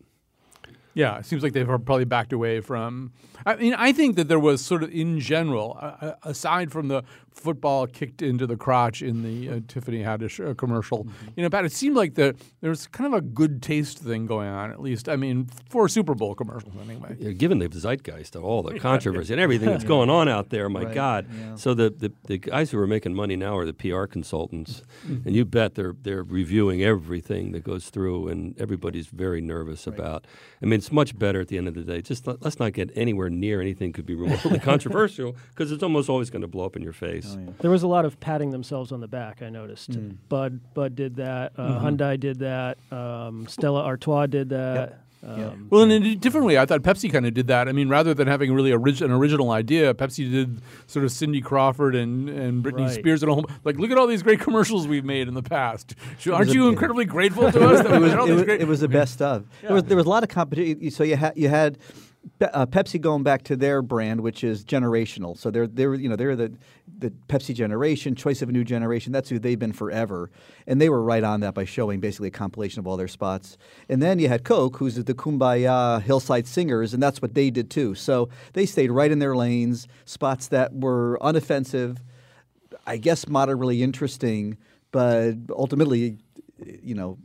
[0.95, 3.13] Yeah, it seems like they've probably backed away from.
[3.45, 7.03] I mean, I think that there was sort of in general, uh, aside from the
[7.39, 11.65] football kicked into the crotch in the uh, Tiffany Haddish uh, commercial, you know, Pat,
[11.65, 14.71] it seemed like the there was kind of a good taste thing going on.
[14.71, 17.15] At least, I mean, for Super Bowl commercials anyway.
[17.19, 20.69] Yeah, given the zeitgeist of all the controversy and everything that's going on out there,
[20.69, 21.27] my Right, God.
[21.39, 21.55] yeah.
[21.55, 25.25] So the, the, the guys who are making money now are the PR consultants, Mhm.
[25.25, 30.25] and you bet they're they're reviewing everything that goes through, and everybody's very nervous about.
[30.61, 32.01] I mean, it's much better at the end of the day.
[32.01, 36.09] Just let, let's not get anywhere near anything could be remotely controversial because it's almost
[36.09, 37.28] always going to blow up in your face.
[37.37, 39.41] Oh, There was a lot of patting themselves on the back.
[39.41, 39.91] I noticed.
[39.91, 40.15] Mm.
[40.29, 41.53] Bud Bud did that.
[41.57, 41.81] Uh, Mhm.
[41.97, 42.77] Hyundai did that.
[42.91, 44.99] Um, Stella Artois did that.
[45.21, 47.67] Um, Well, in a different way, I thought Pepsi kind of did that.
[47.67, 51.41] I mean, rather than having really orig- an original idea, Pepsi did sort of Cindy
[51.41, 52.91] Crawford and, and Britney Right.
[52.91, 55.43] Spears and a whole like, look at all these great commercials we've made in the
[55.43, 55.93] past.
[56.19, 57.81] Should- Aren't was a- you incredibly grateful to us?
[57.83, 59.43] That it, was, all it, these was, great- it was the best of.
[59.61, 60.89] There was there was a lot of competition.
[60.89, 61.83] So you had you had Pe-
[62.41, 65.37] uh, Pepsi going back to their brand, which is generational.
[65.37, 66.53] So they're they're you know they're the
[66.97, 69.11] the Pepsi generation, choice of a new generation.
[69.11, 70.29] That's who they've been forever,
[70.67, 73.57] and they were right on that by showing basically a compilation of all their spots.
[73.87, 77.69] And then you had Coke, who's the Kumbaya Hillside Singers, and that's what they did
[77.69, 77.95] too.
[77.95, 81.97] So they stayed right in their lanes, spots that were unoffensive,
[82.85, 84.57] I guess moderately interesting,
[84.91, 86.17] but ultimately,
[86.81, 87.17] you know,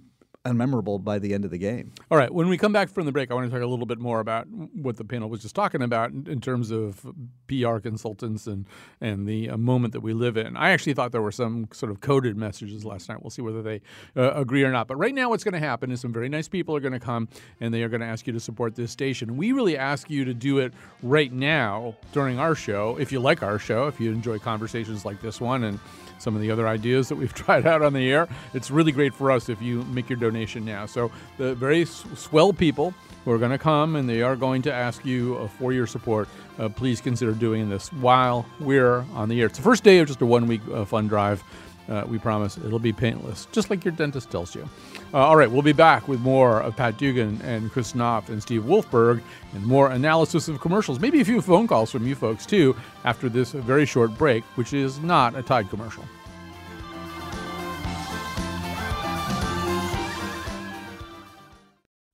[0.45, 1.93] unmemorable by the end of the game.
[2.11, 2.33] All right.
[2.33, 4.21] When we come back from the break, I want to talk a little bit more
[4.21, 7.07] about what the panel was just talking about in, in terms of
[7.47, 8.67] PR consultants and
[9.01, 10.55] and the uh, moment that we live in.
[10.57, 13.23] I actually thought there were some sort of coded messages last night.
[13.23, 13.81] We'll see whether they
[14.17, 14.87] uh, agree or not.
[14.87, 17.01] But right now, what's going to happen is some very nice people are going to
[17.01, 17.29] come
[17.61, 19.39] and they are going to ask you to support this station.
[19.39, 22.99] We really ask you to do it right now during our show.
[23.01, 25.81] If you like our show, if you enjoy conversations like this one and
[26.19, 28.29] some of the other ideas that we've tried out on the air.
[28.53, 30.87] It's really great for us if you make your donation now.
[30.87, 34.73] So the very swell people who are going to come and they are going to
[34.73, 36.29] ask you uh, for your support.
[36.59, 39.47] Uh, please consider doing this while we're on the air.
[39.47, 41.43] It's the first day of just a one-week uh, fun drive.
[41.89, 44.67] Uh, we promise it'll be painless, just like your dentist tells you.
[45.13, 48.43] Uh, all right, we'll be back with more of Pat Dugan and Chris Knopf and
[48.43, 49.21] Steve Wolfberg
[49.53, 50.99] and more analysis of commercials.
[50.99, 54.73] Maybe a few phone calls from you folks, too, after this very short break, which
[54.73, 56.05] is not a Tide commercial.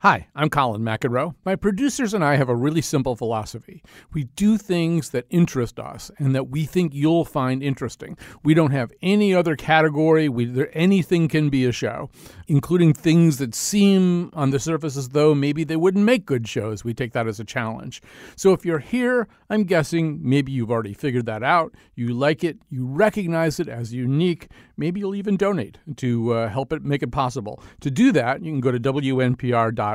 [0.03, 1.35] Hi, I'm Colin McEnroe.
[1.45, 3.83] My producers and I have a really simple philosophy.
[4.15, 8.17] We do things that interest us and that we think you'll find interesting.
[8.43, 10.27] We don't have any other category.
[10.31, 12.09] We, there, anything can be a show,
[12.49, 16.83] including things that seem on the surface as though maybe they wouldn't make good shows.
[16.83, 18.01] We take that as a challenge.
[18.37, 21.75] So if you're here, I'm guessing maybe you've already figured that out.
[21.95, 24.49] You like it, you recognize it as unique.
[24.79, 27.63] Maybe you'll even donate to uh, help it make it possible.
[27.81, 28.79] To do that, you can go to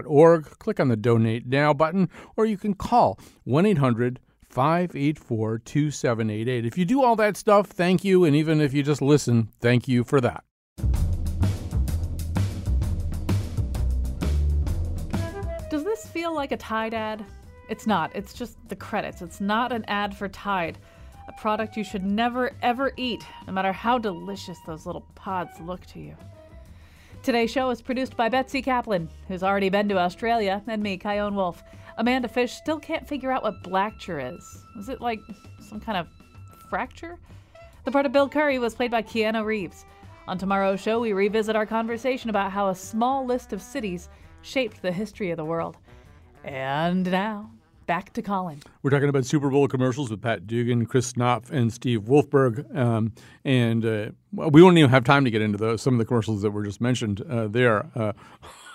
[0.03, 6.65] WNPR.org, click on the Donate Now button, or you can call 1 800 584 2788.
[6.65, 8.23] If you do all that stuff, thank you.
[8.23, 10.43] And even if you just listen, thank you for that.
[15.69, 17.25] Does this feel like a Tide ad?
[17.67, 18.15] It's not.
[18.15, 19.21] It's just the credits.
[19.21, 20.77] It's not an ad for Tide,
[21.27, 25.85] a product you should never ever eat, no matter how delicious those little pods look
[25.87, 26.15] to you.
[27.25, 31.33] Today's show is produced by Betsy Kaplan, who's already been to Australia, and me, Chion
[31.33, 31.63] Wolf.
[31.97, 34.63] Amanda Fish still can't figure out what Blackture is.
[34.77, 35.19] Is it like
[35.59, 36.07] some kind of
[36.69, 37.17] fracture?
[37.83, 39.85] The part of Bill Curry was played by Keanu Reeves.
[40.27, 44.07] On tomorrow's show, we revisit our conversation about how a small list of cities
[44.43, 45.77] shaped the history of the world.
[46.43, 47.49] And now,
[47.85, 48.61] back to Colin.
[48.83, 52.75] We're talking about Super Bowl commercials with Pat Dugan, Chris Knopf, and Steve Wolfberg.
[52.75, 55.81] Um, and uh, we won't even have time to get into those.
[55.81, 57.85] Some of the commercials that were just mentioned uh, there.
[57.95, 58.13] Uh,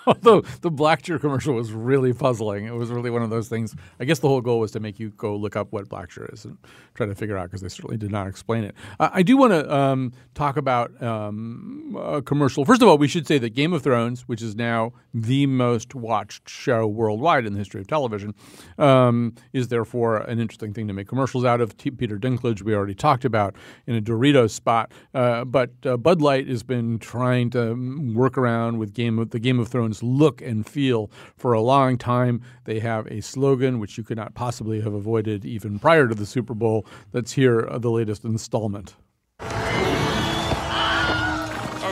[0.06, 2.66] although the Blackshire commercial was really puzzling.
[2.66, 3.74] It was really one of those things.
[3.98, 6.44] I guess the whole goal was to make you go look up what Blackshire is
[6.44, 6.58] and
[6.94, 8.74] try to figure out because they certainly did not explain it.
[8.98, 12.64] Uh, I do want to um, talk about um, a commercial.
[12.64, 15.94] First of all, we should say that Game of Thrones, which is now the most
[15.94, 18.34] watched show worldwide in the history of television,
[18.78, 21.76] um, is therefore an interesting thing to make commercials out of.
[21.76, 23.54] T- Peter Dinklage, we already talked about
[23.86, 28.38] in a Doritos spot, uh, but uh, Bud Light has been trying to um, work
[28.38, 32.42] around with Game of the Game of Thrones look and feel for a long time.
[32.64, 36.26] They have a slogan which you could not possibly have avoided even prior to the
[36.26, 36.86] Super Bowl.
[37.12, 38.94] That's here, uh, the latest installment.
[39.40, 39.48] Are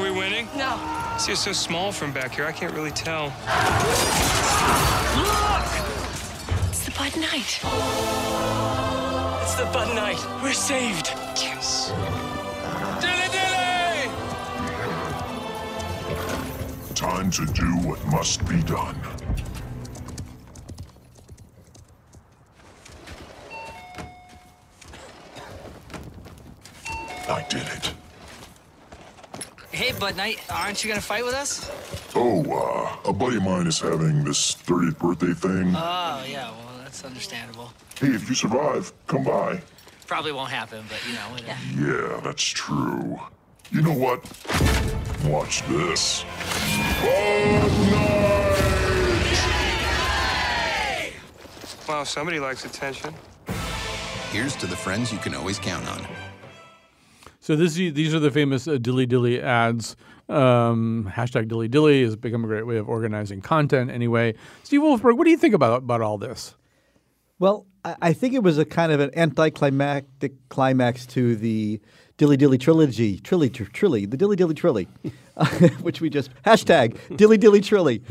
[0.02, 0.48] we winning?
[0.56, 0.78] No.
[1.18, 2.46] See, it's so small from back here.
[2.46, 3.32] I can't really tell.
[5.16, 5.66] Look!
[6.68, 7.60] It's the Bud Knight.
[9.42, 10.18] It's the Bud Knight.
[10.42, 11.08] We're saved.
[11.36, 11.90] Yes.
[16.98, 18.96] Time to do what must be done.
[27.28, 27.92] I did it.
[29.70, 31.70] Hey, Bud Knight, aren't you gonna fight with us?
[32.16, 35.74] Oh, uh, a buddy of mine is having this 30th birthday thing.
[35.76, 37.72] Oh, yeah, well, that's understandable.
[38.00, 39.62] Hey, if you survive, come by.
[40.08, 41.60] Probably won't happen, but you know, whatever.
[41.76, 43.20] Yeah, that's true.
[43.70, 44.24] You know what?
[45.24, 46.24] Watch this.
[51.88, 53.14] Wow, somebody likes attention.
[54.30, 56.06] Here's to the friends you can always count on.
[57.40, 59.96] So this these are the famous uh, dilly dilly ads.
[60.28, 63.90] Um, hashtag dilly dilly has become a great way of organizing content.
[63.90, 64.34] Anyway,
[64.64, 66.54] Steve Wolfberg, what do you think about about all this?
[67.38, 71.80] Well, I I think it was a kind of an anticlimactic climax to the
[72.18, 74.88] Dilly Dilly trilogy, Trilly, tr- trilogy, the Dilly Dilly trilogy,
[75.82, 78.02] which we just hashtag Dilly Dilly Trilly.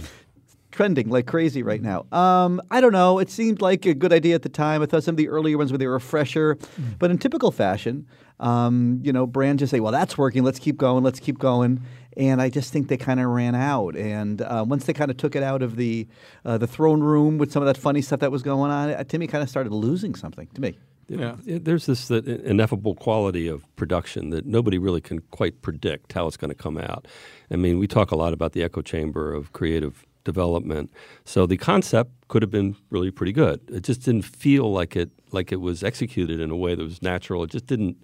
[0.71, 2.05] trending like crazy right now.
[2.11, 3.19] Um, I don't know.
[3.19, 4.81] It seemed like a good idea at the time.
[4.81, 6.57] I thought some of the earlier ones where they were fresher,
[6.99, 8.07] but in typical fashion,
[8.39, 10.43] um, you know, brands just say, "Well, that's working.
[10.43, 11.03] Let's keep going.
[11.03, 11.81] Let's keep going."
[12.15, 13.95] And I just think they kind of ran out.
[13.95, 16.07] And uh, once they kind of took it out of the
[16.45, 19.27] uh, the throne room with some of that funny stuff that was going on, Timmy
[19.27, 20.77] kind of started losing something to me.
[21.07, 21.35] Yeah.
[21.45, 26.49] There's this ineffable quality of production that nobody really can quite predict how it's going
[26.49, 27.07] to come out.
[27.49, 30.91] I mean, we talk a lot about the echo chamber of creative development.
[31.23, 33.61] So the concept could have been really pretty good.
[33.69, 37.01] It just didn't feel like it like it was executed in a way that was
[37.01, 37.43] natural.
[37.43, 37.95] It just didn't.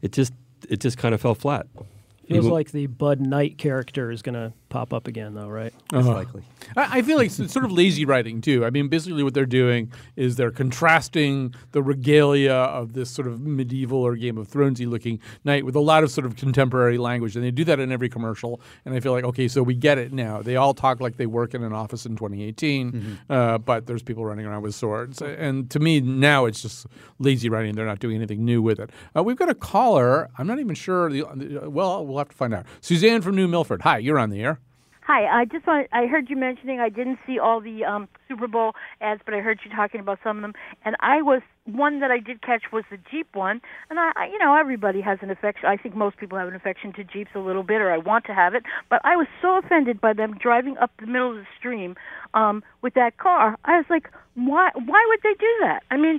[0.00, 0.32] It just
[0.68, 1.66] it just kind of fell flat.
[2.28, 5.72] Feels Even- like the Bud Knight character is going to pop up again, though, right?
[5.92, 6.14] Most Uh-huh.
[6.14, 6.42] likely.
[6.76, 8.64] I, I feel like it's sort of lazy writing too.
[8.64, 13.40] I mean, basically, what they're doing is they're contrasting the regalia of this sort of
[13.40, 17.36] medieval or Game of Thronesy looking knight with a lot of sort of contemporary language,
[17.36, 18.60] and they do that in every commercial.
[18.84, 20.42] And I feel like, okay, so we get it now.
[20.42, 24.24] They all talk like they work in an office in 2018, uh, but there's people
[24.24, 25.22] running around with swords.
[25.22, 26.86] And to me, now it's just
[27.18, 27.74] lazy writing.
[27.74, 28.90] They're not doing anything new with it.
[29.16, 30.28] Uh, we've got a caller.
[30.38, 31.10] I'm not even sure.
[31.10, 32.66] The, the- well, we'll have to find out.
[32.80, 33.82] Suzanne from New Milford.
[33.82, 34.60] Hi, you're on the air.
[35.06, 38.48] Hi, I just want I heard you mentioning I didn't see all the um Super
[38.48, 42.00] Bowl ads, but I heard you talking about some of them and I was one
[42.00, 43.60] that I did catch was the Jeep one.
[43.90, 45.68] And I, I you know, everybody has an affection.
[45.68, 48.24] I think most people have an affection to Jeeps a little bit or I want
[48.26, 51.36] to have it, but I was so offended by them driving up the middle of
[51.36, 51.96] the stream
[52.32, 53.58] um with that car.
[53.66, 55.82] I was like, why why would they do that?
[55.90, 56.18] I mean,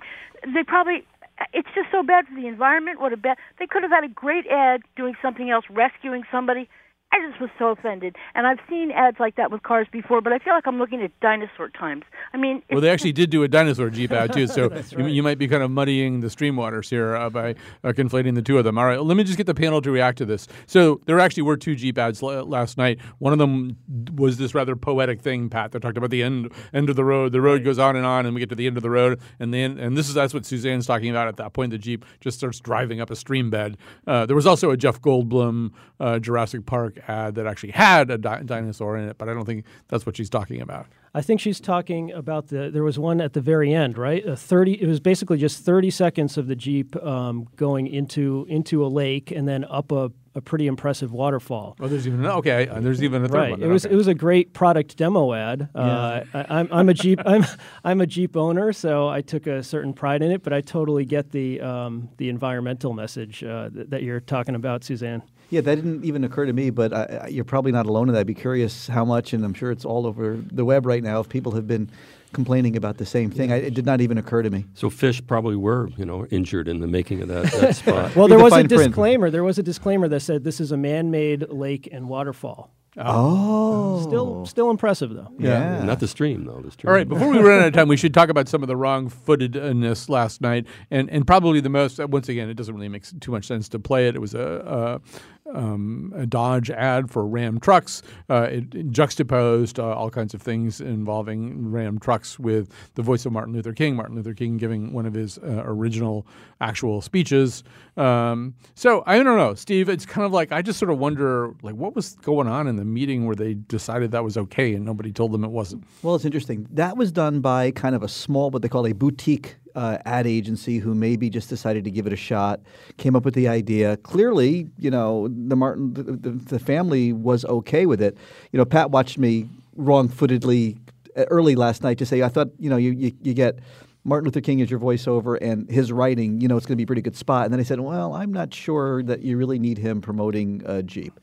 [0.54, 1.08] they probably
[1.54, 3.02] it's just so bad for the environment.
[3.02, 3.38] What a bad!
[3.58, 6.69] They could have had a great ad doing something else, rescuing somebody.
[7.11, 10.33] I just was so offended, and I've seen ads like that with cars before, but
[10.33, 12.03] I feel like I'm looking at dinosaur times.
[12.33, 15.05] I mean, Well, they actually did do a dinosaur Jeep ad too, so That's you,
[15.05, 17.51] you might be kind of muddying the stream waters here uh, by
[17.85, 18.77] uh, conflating the two of them.
[18.77, 20.47] All right, let me just get the panel to react to this.
[20.65, 22.99] So there actually were two Jeep ads l- last night.
[23.19, 23.77] One of them
[24.15, 27.31] was this rather poetic thing, Pat, that talked about the end end of the road.
[27.31, 29.21] The road goes on and on, and we get to the end of the road,
[29.39, 31.29] and then and this is that's what Suzanne's talking about.
[31.29, 33.77] At that point, the Jeep just starts driving up a stream bed.
[34.05, 38.17] Uh, there was also a Jeff Goldblum uh, Jurassic Park ad that actually had a
[38.17, 40.88] di- dinosaur in it, but I don't think that's what she's talking about.
[41.13, 42.69] I think she's talking about the.
[42.69, 44.25] There was one at the very end, right?
[44.25, 44.73] A thirty.
[44.73, 49.31] It was basically just thirty seconds of the jeep um, going into into a lake
[49.31, 51.77] and then up a, a pretty impressive waterfall.
[51.79, 52.67] Oh, there's even okay.
[52.67, 53.51] uh, There's even a third right.
[53.51, 53.63] one.
[53.63, 53.93] It was Okay.
[53.93, 55.69] it was a great product demo ad.
[55.73, 57.45] Uh, I, I'm I'm a Jeep I'm
[57.86, 60.43] I'm a Jeep owner, so I took a certain pride in it.
[60.43, 64.84] But I totally get the um, the environmental message uh, that, that you're talking about,
[64.84, 65.23] Suzanne.
[65.49, 68.13] Yeah, that didn't even occur to me, but I, I- you're probably not alone in
[68.15, 68.21] that.
[68.21, 71.19] I'd be curious how much, and I'm sure it's all over the web right now,
[71.19, 71.89] if people have been
[72.34, 73.51] complaining about the same thing.
[73.53, 74.65] I, it did not even occur to me.
[74.73, 78.13] So fish probably were, you know, injured in the making of that, that spot.
[78.13, 78.88] Well, there was a fine print.
[78.89, 79.29] disclaimer.
[79.29, 82.74] There was a disclaimer that said this is a man-made lake and waterfall.
[82.97, 85.29] Oh, Still, still impressive though.
[85.38, 85.84] Yeah.
[85.84, 86.62] Not the stream though.
[86.62, 86.89] The stream.
[86.89, 88.75] All right, before we run out of time, we should talk about some of the
[88.77, 91.99] wrong footedness last night, and and probably the most.
[91.99, 94.15] uh, Once again, it doesn't really make too much sense to play it.
[94.15, 95.01] It was a.
[95.05, 95.19] a
[95.53, 98.01] um, a Dodge ad for Ram trucks.
[98.31, 103.27] Uh, it, it juxtaposed uh, all kinds of things involving Ram trucks with the voice
[103.27, 103.95] of Martin Luther King.
[103.95, 106.25] Martin Luther King giving one of his uh, original
[106.62, 107.63] actual speeches.
[107.95, 109.88] Um, so I don't know, Steve.
[109.88, 112.75] It's kind of like I just sort of wonder, like, what was going on in
[112.75, 115.84] the meeting where they decided that was okay and nobody told them it wasn't.
[116.02, 116.67] Well, it's interesting.
[116.71, 120.26] That was done by kind of a small, what they call a boutique uh, ad
[120.26, 122.62] agency who maybe just decided to give it a shot,
[122.98, 123.98] came up with the idea.
[123.98, 128.17] Clearly, you know, the Martin, the, the, the family was okay with it.
[128.52, 130.78] You know, Pat watched me wrong-footedly
[131.17, 133.60] uh, early last night to say, I thought, you know, you, you, you get
[134.06, 136.84] Martin Luther King as your voiceover and his writing, you know, it's going to be
[136.84, 137.45] a pretty good spot.
[137.45, 140.84] And then I said, well, I'm not sure that you really need him promoting uh,
[140.84, 141.19] Jeep.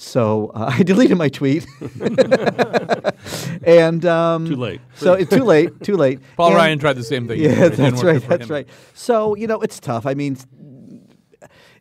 [0.00, 1.66] So uh, I deleted my tweet.
[3.62, 4.80] and um, Too late.
[4.94, 5.78] So it's too late.
[5.82, 6.20] Too late.
[6.36, 7.38] Paul And- Ryan tried the same thing.
[7.38, 8.26] Yeah, that's right.
[8.26, 8.50] That's him.
[8.50, 8.68] right.
[8.94, 10.06] So you know, it's tough.
[10.06, 10.38] I mean,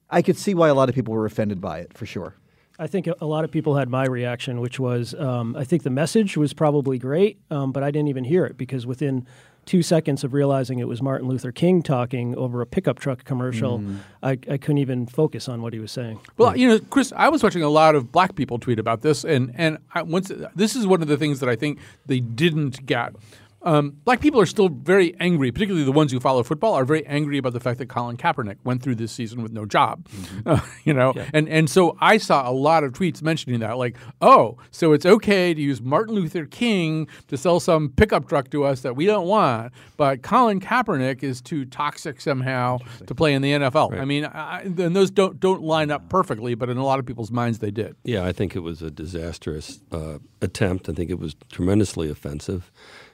[0.10, 2.36] I could see why a lot of people were offended by it for sure.
[2.80, 5.90] I think a- lot of people had my reaction, which was um, I think the
[5.90, 9.28] message was probably great, um, but I didn't even hear it because within
[9.66, 13.80] two seconds of realizing it was Martin Luther King talking over a pickup truck commercial,
[13.80, 13.98] Mm.
[14.24, 16.20] I, I couldn't even focus on what he was saying.
[16.38, 19.24] Well, you know, Chris, I was watching a lot of black people tweet about this,
[19.24, 22.86] and and I, once this is one of the things that I think they didn't
[22.86, 23.14] get
[23.62, 27.06] Um, black people are still very angry, particularly the ones who follow football, are very
[27.06, 30.08] angry about the fact that Colin Kaepernick went through this season with no job.
[30.46, 33.98] Uh, you know, and and so I saw a lot of tweets mentioning that, like,
[34.22, 38.64] oh, so it's okay to use Martin Luther King to sell some pickup truck to
[38.64, 43.42] us that we don't want, but Colin Kaepernick is too toxic somehow to play in
[43.42, 44.00] the NFL.
[44.00, 47.06] I mean, I, and those don't don't line up perfectly, but in a lot of
[47.06, 47.96] people's minds they did.
[48.04, 50.90] Yeah, I think it was a disastrous uh, attempt.
[50.90, 52.72] I think it was tremendously offensive,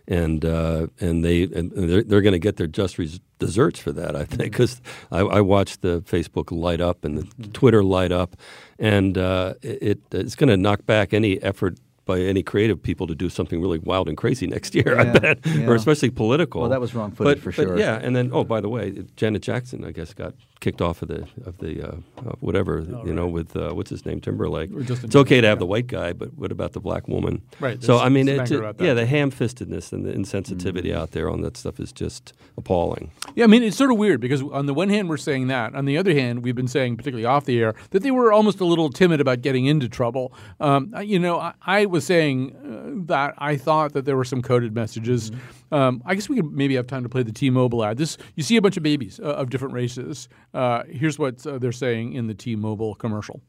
[0.08, 3.91] and uh, and they and they're, they're going to get their just res- desserts for
[3.91, 4.16] that.
[4.16, 4.82] I think because
[5.12, 8.36] I, I watched the Facebook light up and the Twitter light up,
[8.80, 11.78] and uh, it it's going to knock back any effort.
[12.08, 15.39] By any creative people to do something really wild and crazy next year, I bet,
[15.43, 15.66] yeah.
[15.66, 16.62] or especially political.
[16.62, 17.80] Well, that was wrong-footed But- for but sure.
[17.80, 21.10] Yeah, and then oh, by the way, Janet Jackson, I guess, got kicked off of
[21.10, 21.95] the of the uh,
[22.39, 24.70] whatever you know with uh, what's his name Timberlake.
[24.74, 27.41] It's okay to have the white guy, but what about the black woman?
[27.60, 31.58] Right, So I mean, it's yeah, the ham-fistedness and the insensitivity out there on that
[31.58, 33.12] stuff is just appalling.
[33.36, 35.76] Yeah, I mean, it's sort of weird because on the one hand, we're saying that.
[35.76, 38.60] On the other hand, we've been saying, particularly off the air, that they were almost
[38.60, 40.34] a little timid about getting into trouble.
[40.60, 44.41] Um, you know, I, I was saying uh, that I thought that there were some
[44.41, 45.32] coded messages.
[45.76, 47.97] Um, I guess we could maybe have time to play the T-Mobile ad.
[47.97, 50.30] This you see a bunch of babies uh, of different races.
[50.53, 53.41] Uh, here's what uh, they're saying in the T-Mobile commercial.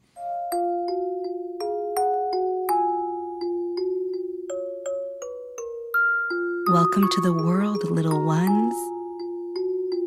[6.73, 8.75] Welcome to the world, little ones.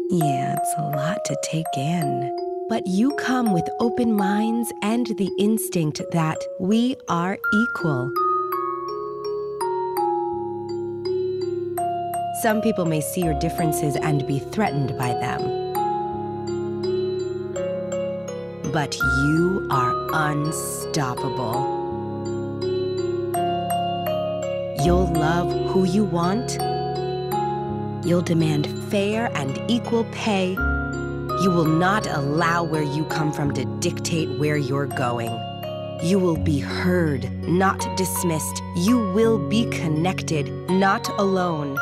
[0.09, 2.36] Yeah, it's a lot to take in.
[2.67, 8.11] But you come with open minds and the instinct that we are equal.
[12.41, 15.73] Some people may see your differences and be threatened by them.
[18.71, 21.77] But you are unstoppable.
[24.85, 26.53] You'll love who you want.
[28.07, 30.51] You'll demand fair and equal pay.
[30.51, 35.37] You will not allow where you come from to dictate where you're going.
[36.01, 38.63] You will be heard, not dismissed.
[38.77, 41.77] You will be connected, not alone.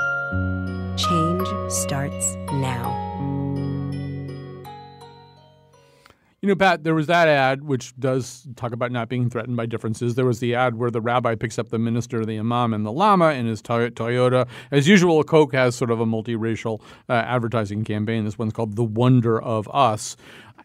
[0.97, 3.07] Change starts now.
[6.41, 9.65] You know, Pat, there was that ad which does talk about not being threatened by
[9.65, 10.15] differences.
[10.15, 12.91] There was the ad where the rabbi picks up the minister, the imam, and the
[12.91, 14.47] lama in his Toyota.
[14.71, 16.79] As usual, Coke has sort of a multiracial
[17.09, 18.23] uh, advertising campaign.
[18.23, 20.15] This one's called The Wonder of Us.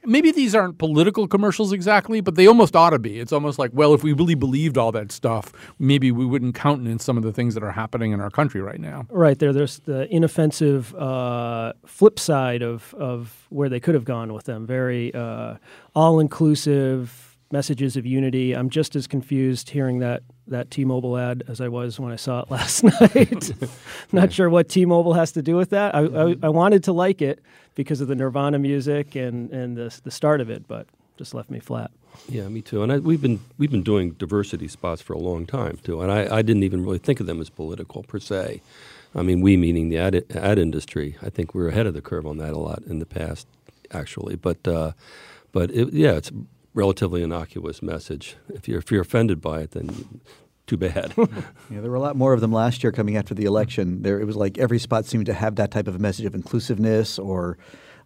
[0.05, 3.21] Maybe these aren't political commercials exactly, but they almost ought to be.
[3.21, 7.05] It's almost like, well, if we really believed all that stuff, maybe we wouldn't countenance
[7.05, 9.07] some of the things that are happening in our country right now.
[9.11, 14.33] Right there, there's the inoffensive uh, flip side of, of where they could have gone
[14.33, 14.67] with them.
[14.67, 15.57] Very uh,
[15.95, 18.55] all inclusive messages of unity.
[18.55, 22.17] I'm just as confused hearing that, that T Mobile ad as I was when I
[22.17, 23.53] saw it last night.
[24.13, 25.95] Not sure what T Mobile has to do with that.
[25.95, 27.41] I, I, I wanted to like it
[27.75, 31.51] because of the Nirvana music and, and the, the start of it, but just left
[31.51, 31.91] me flat.
[32.29, 32.83] Yeah, me too.
[32.83, 36.13] And I, we've been we've been doing diversity spots for a long time too, and
[36.13, 38.61] I, I didn't even really think of them as political per se.
[39.15, 41.17] I mean, we meaning the ad, ad industry.
[41.23, 43.47] I think we are ahead of the curve on that a lot in the past,
[43.91, 44.37] actually.
[44.37, 44.93] But uh,
[45.53, 46.31] but it, yeah, it's
[46.75, 48.37] relatively innocuous message.
[48.49, 50.21] If you're if you're offended by it, then
[50.73, 51.15] too bad.
[51.71, 54.03] Yeah, there were a lot more of them last year coming after the election.
[54.03, 57.19] There, it was like every spot seemed to have that type of message of inclusiveness
[57.19, 57.57] or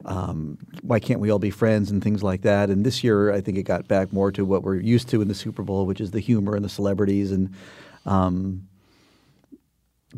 [0.05, 2.71] um, why can't we all be friends and things like that.
[2.71, 5.29] And this year, I think it got back more to what we're used to in
[5.29, 7.33] the Super Bowl, which is the humor and the celebrities.
[7.33, 7.55] And
[8.05, 8.69] um,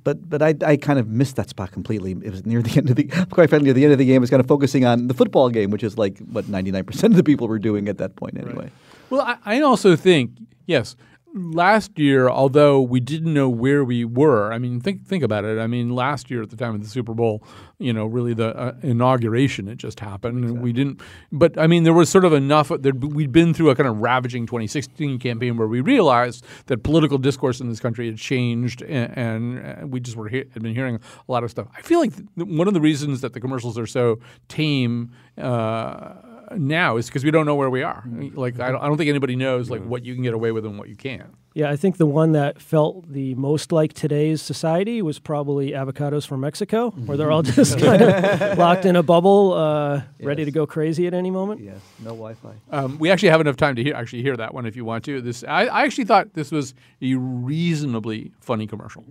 [0.04, 2.12] but but I, I kind of missed that spot completely.
[2.12, 4.16] It was near the end of the quite frankly, at the end of the game,
[4.16, 6.84] it was kind of focusing on the football game, which is like what ninety nine
[6.84, 8.70] percent of the people were doing at that point anyway.
[9.10, 10.32] Well, I, I also think
[10.66, 10.96] yes.
[11.38, 15.58] Last year, although we didn't know where we were, I mean, think think about it.
[15.58, 17.44] I mean, last year at the time of the Super Bowl,
[17.78, 21.00] you know, really the uh, inauguration had just happened, and we didn't.
[21.30, 22.70] But I mean, there was sort of enough.
[22.70, 27.60] We'd been through a kind of ravaging 2016 campaign where we realized that political discourse
[27.60, 31.32] in this country had changed, and, and we just were he- had been hearing a
[31.32, 31.68] lot of stuff.
[31.76, 34.18] I feel like th- one of the reasons that the commercials are so
[34.48, 35.12] tame.
[35.36, 36.14] Uh,
[36.56, 38.04] now is because we don't know where we are.
[38.34, 40.64] Like I don't, I don't think anybody knows like what you can get away with
[40.64, 41.34] and what you can't.
[41.54, 46.24] Yeah, I think the one that felt the most like today's society was probably avocados
[46.26, 50.52] from Mexico, where they're all just kind of locked in a bubble, uh, ready to
[50.52, 51.60] go crazy at any moment.
[51.60, 52.54] Yes, no Wi-Fi.
[52.70, 55.04] Um, we actually have enough time to hear, actually hear that one if you want
[55.06, 55.20] to.
[55.20, 59.04] This I, I actually thought this was a reasonably funny commercial.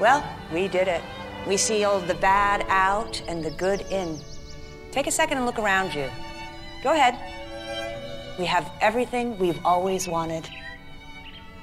[0.00, 1.02] Well, we did it.
[1.46, 4.18] We sealed the bad out and the good in.
[4.92, 6.08] Take a second and look around you.
[6.82, 7.16] Go ahead.
[8.38, 10.48] We have everything we've always wanted.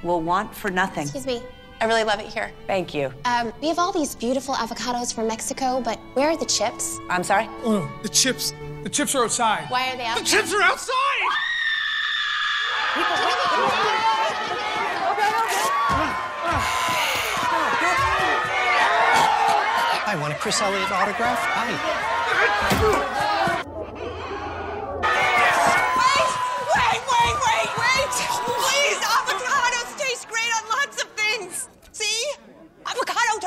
[0.02, 1.04] We'll want for nothing.
[1.04, 1.42] Excuse me.
[1.82, 2.52] I really love it here.
[2.68, 3.12] Thank you.
[3.26, 7.00] Um, we have all these beautiful avocados from Mexico, but where are the chips?
[7.10, 7.48] I'm sorry?
[7.64, 8.54] Oh, no, the chips.
[8.84, 9.66] The chips are outside.
[9.70, 10.26] Why are they outside?
[10.26, 10.96] The chips are outside!
[20.12, 21.40] I want a Chris Elliott autograph.
[21.40, 23.16] Hi.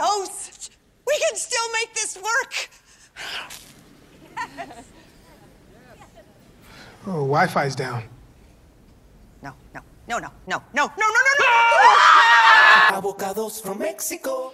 [0.02, 0.68] Avocado.
[1.06, 2.70] We can still make this work.
[7.06, 8.04] Oh, Wi-Fi's down.
[9.42, 11.44] No, no, no, no, no, no, no, no, no, no!
[11.44, 13.00] Ah!
[13.00, 14.52] Avocados from Mexico.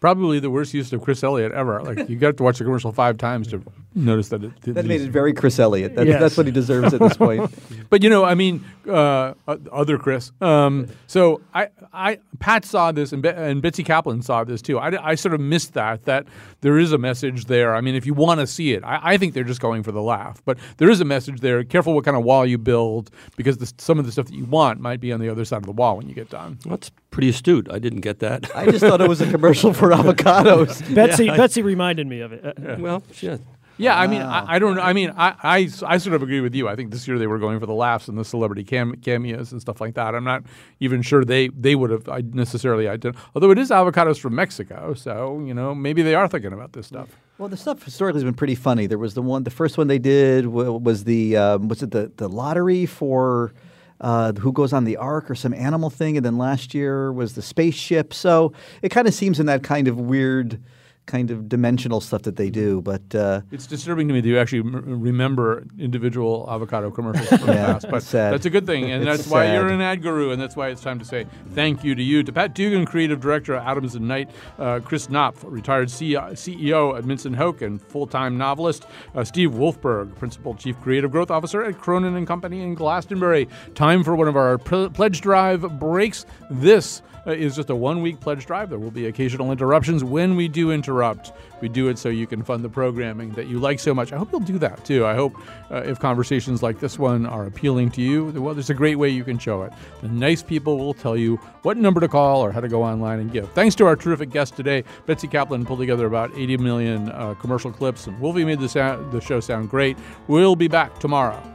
[0.00, 1.82] Probably the worst use of Chris Elliott ever.
[1.82, 3.62] Like you got to watch the commercial five times to
[3.94, 4.60] notice that it.
[4.62, 5.94] That made it very Chris Elliott.
[5.94, 6.20] That's, Yes.
[6.20, 7.50] that's what he deserves at this point.
[7.90, 9.34] but you know, I mean, uh,
[9.72, 10.32] other Chris.
[10.40, 14.78] Um, so I, I, Pat saw this, and, Be- and Betsy Kaplan saw this too.
[14.78, 16.04] I, I sort of missed that.
[16.04, 16.26] That
[16.60, 17.74] there is a message there.
[17.74, 19.92] I mean, if you want to see it, I, I think they're just going for
[19.92, 20.42] the laugh.
[20.44, 21.62] But there is a message there.
[21.64, 24.44] Careful what kind of wall you build, because the, some of the stuff that you
[24.44, 26.58] want might be on the other side of the wall when you get done.
[26.66, 27.68] That's pretty astute.
[27.70, 28.54] I didn't get that.
[28.56, 30.94] I just thought it was a commercial for avocados.
[30.94, 32.44] Betsy, Yeah, I- Betsy reminded me of it.
[32.44, 33.40] Uh, Well, shit.
[33.76, 34.82] Yeah, I mean, I, I don't know.
[34.82, 36.68] I mean, I, I, I sort of agree with you.
[36.68, 39.50] I think this year they were going for the laughs and the celebrity cam- cameos
[39.50, 40.14] and stuff like that.
[40.14, 40.44] I'm not
[40.80, 43.24] even sure they, they would have I- necessarily identified.
[43.34, 46.86] Although it is avocados from Mexico, so you know maybe they are thinking about this
[46.86, 47.08] stuff.
[47.38, 48.86] Well, the stuff historically has been pretty funny.
[48.86, 52.12] There was the one, the first one they did was the um, was it the
[52.16, 53.52] the lottery for
[54.00, 57.34] uh, who goes on the ark or some animal thing, and then last year was
[57.34, 58.14] the spaceship.
[58.14, 58.52] So
[58.82, 60.62] it kind of seems in that kind of weird,
[61.06, 62.80] kind of dimensional stuff that they do.
[62.80, 67.46] But uh, It's disturbing to me that you actually m- remember individual avocado commercials from
[67.48, 68.32] the Yeah, past, but sad.
[68.32, 70.68] that's a good thing, and It's that's why you're an ad guru, and that's why
[70.68, 73.94] it's time to say thank you to you, to Pat Dugan, creative director at Adams
[73.94, 78.86] and Knight, uh, Chris Knopf, retired C- CEO at Mintz and Hoke and full-time novelist,
[79.14, 83.46] uh, Steve Wolfberg, principal chief creative growth officer at Cronin and Company in Glastonbury.
[83.74, 86.24] Time for one of our pl- pledge drive breaks.
[86.50, 88.70] This is just a one week pledge drive.
[88.70, 90.04] There will be occasional interruptions.
[90.04, 93.58] When we do interrupt, we do it so you can fund the programming that you
[93.58, 94.12] like so much.
[94.12, 95.06] I hope you'll do that too.
[95.06, 95.34] I hope
[95.70, 99.08] uh, if conversations like this one are appealing to you, well, there's a great way
[99.08, 99.72] you can show it.
[100.02, 103.20] The nice people will tell you what number to call or how to go online
[103.20, 103.50] and give.
[103.52, 107.72] Thanks to our terrific guest today, Betsy Kaplan pulled together about 80 million uh, commercial
[107.72, 109.96] clips, and Wolfie made the, sound, the show sound great.
[110.28, 111.53] We'll be back tomorrow.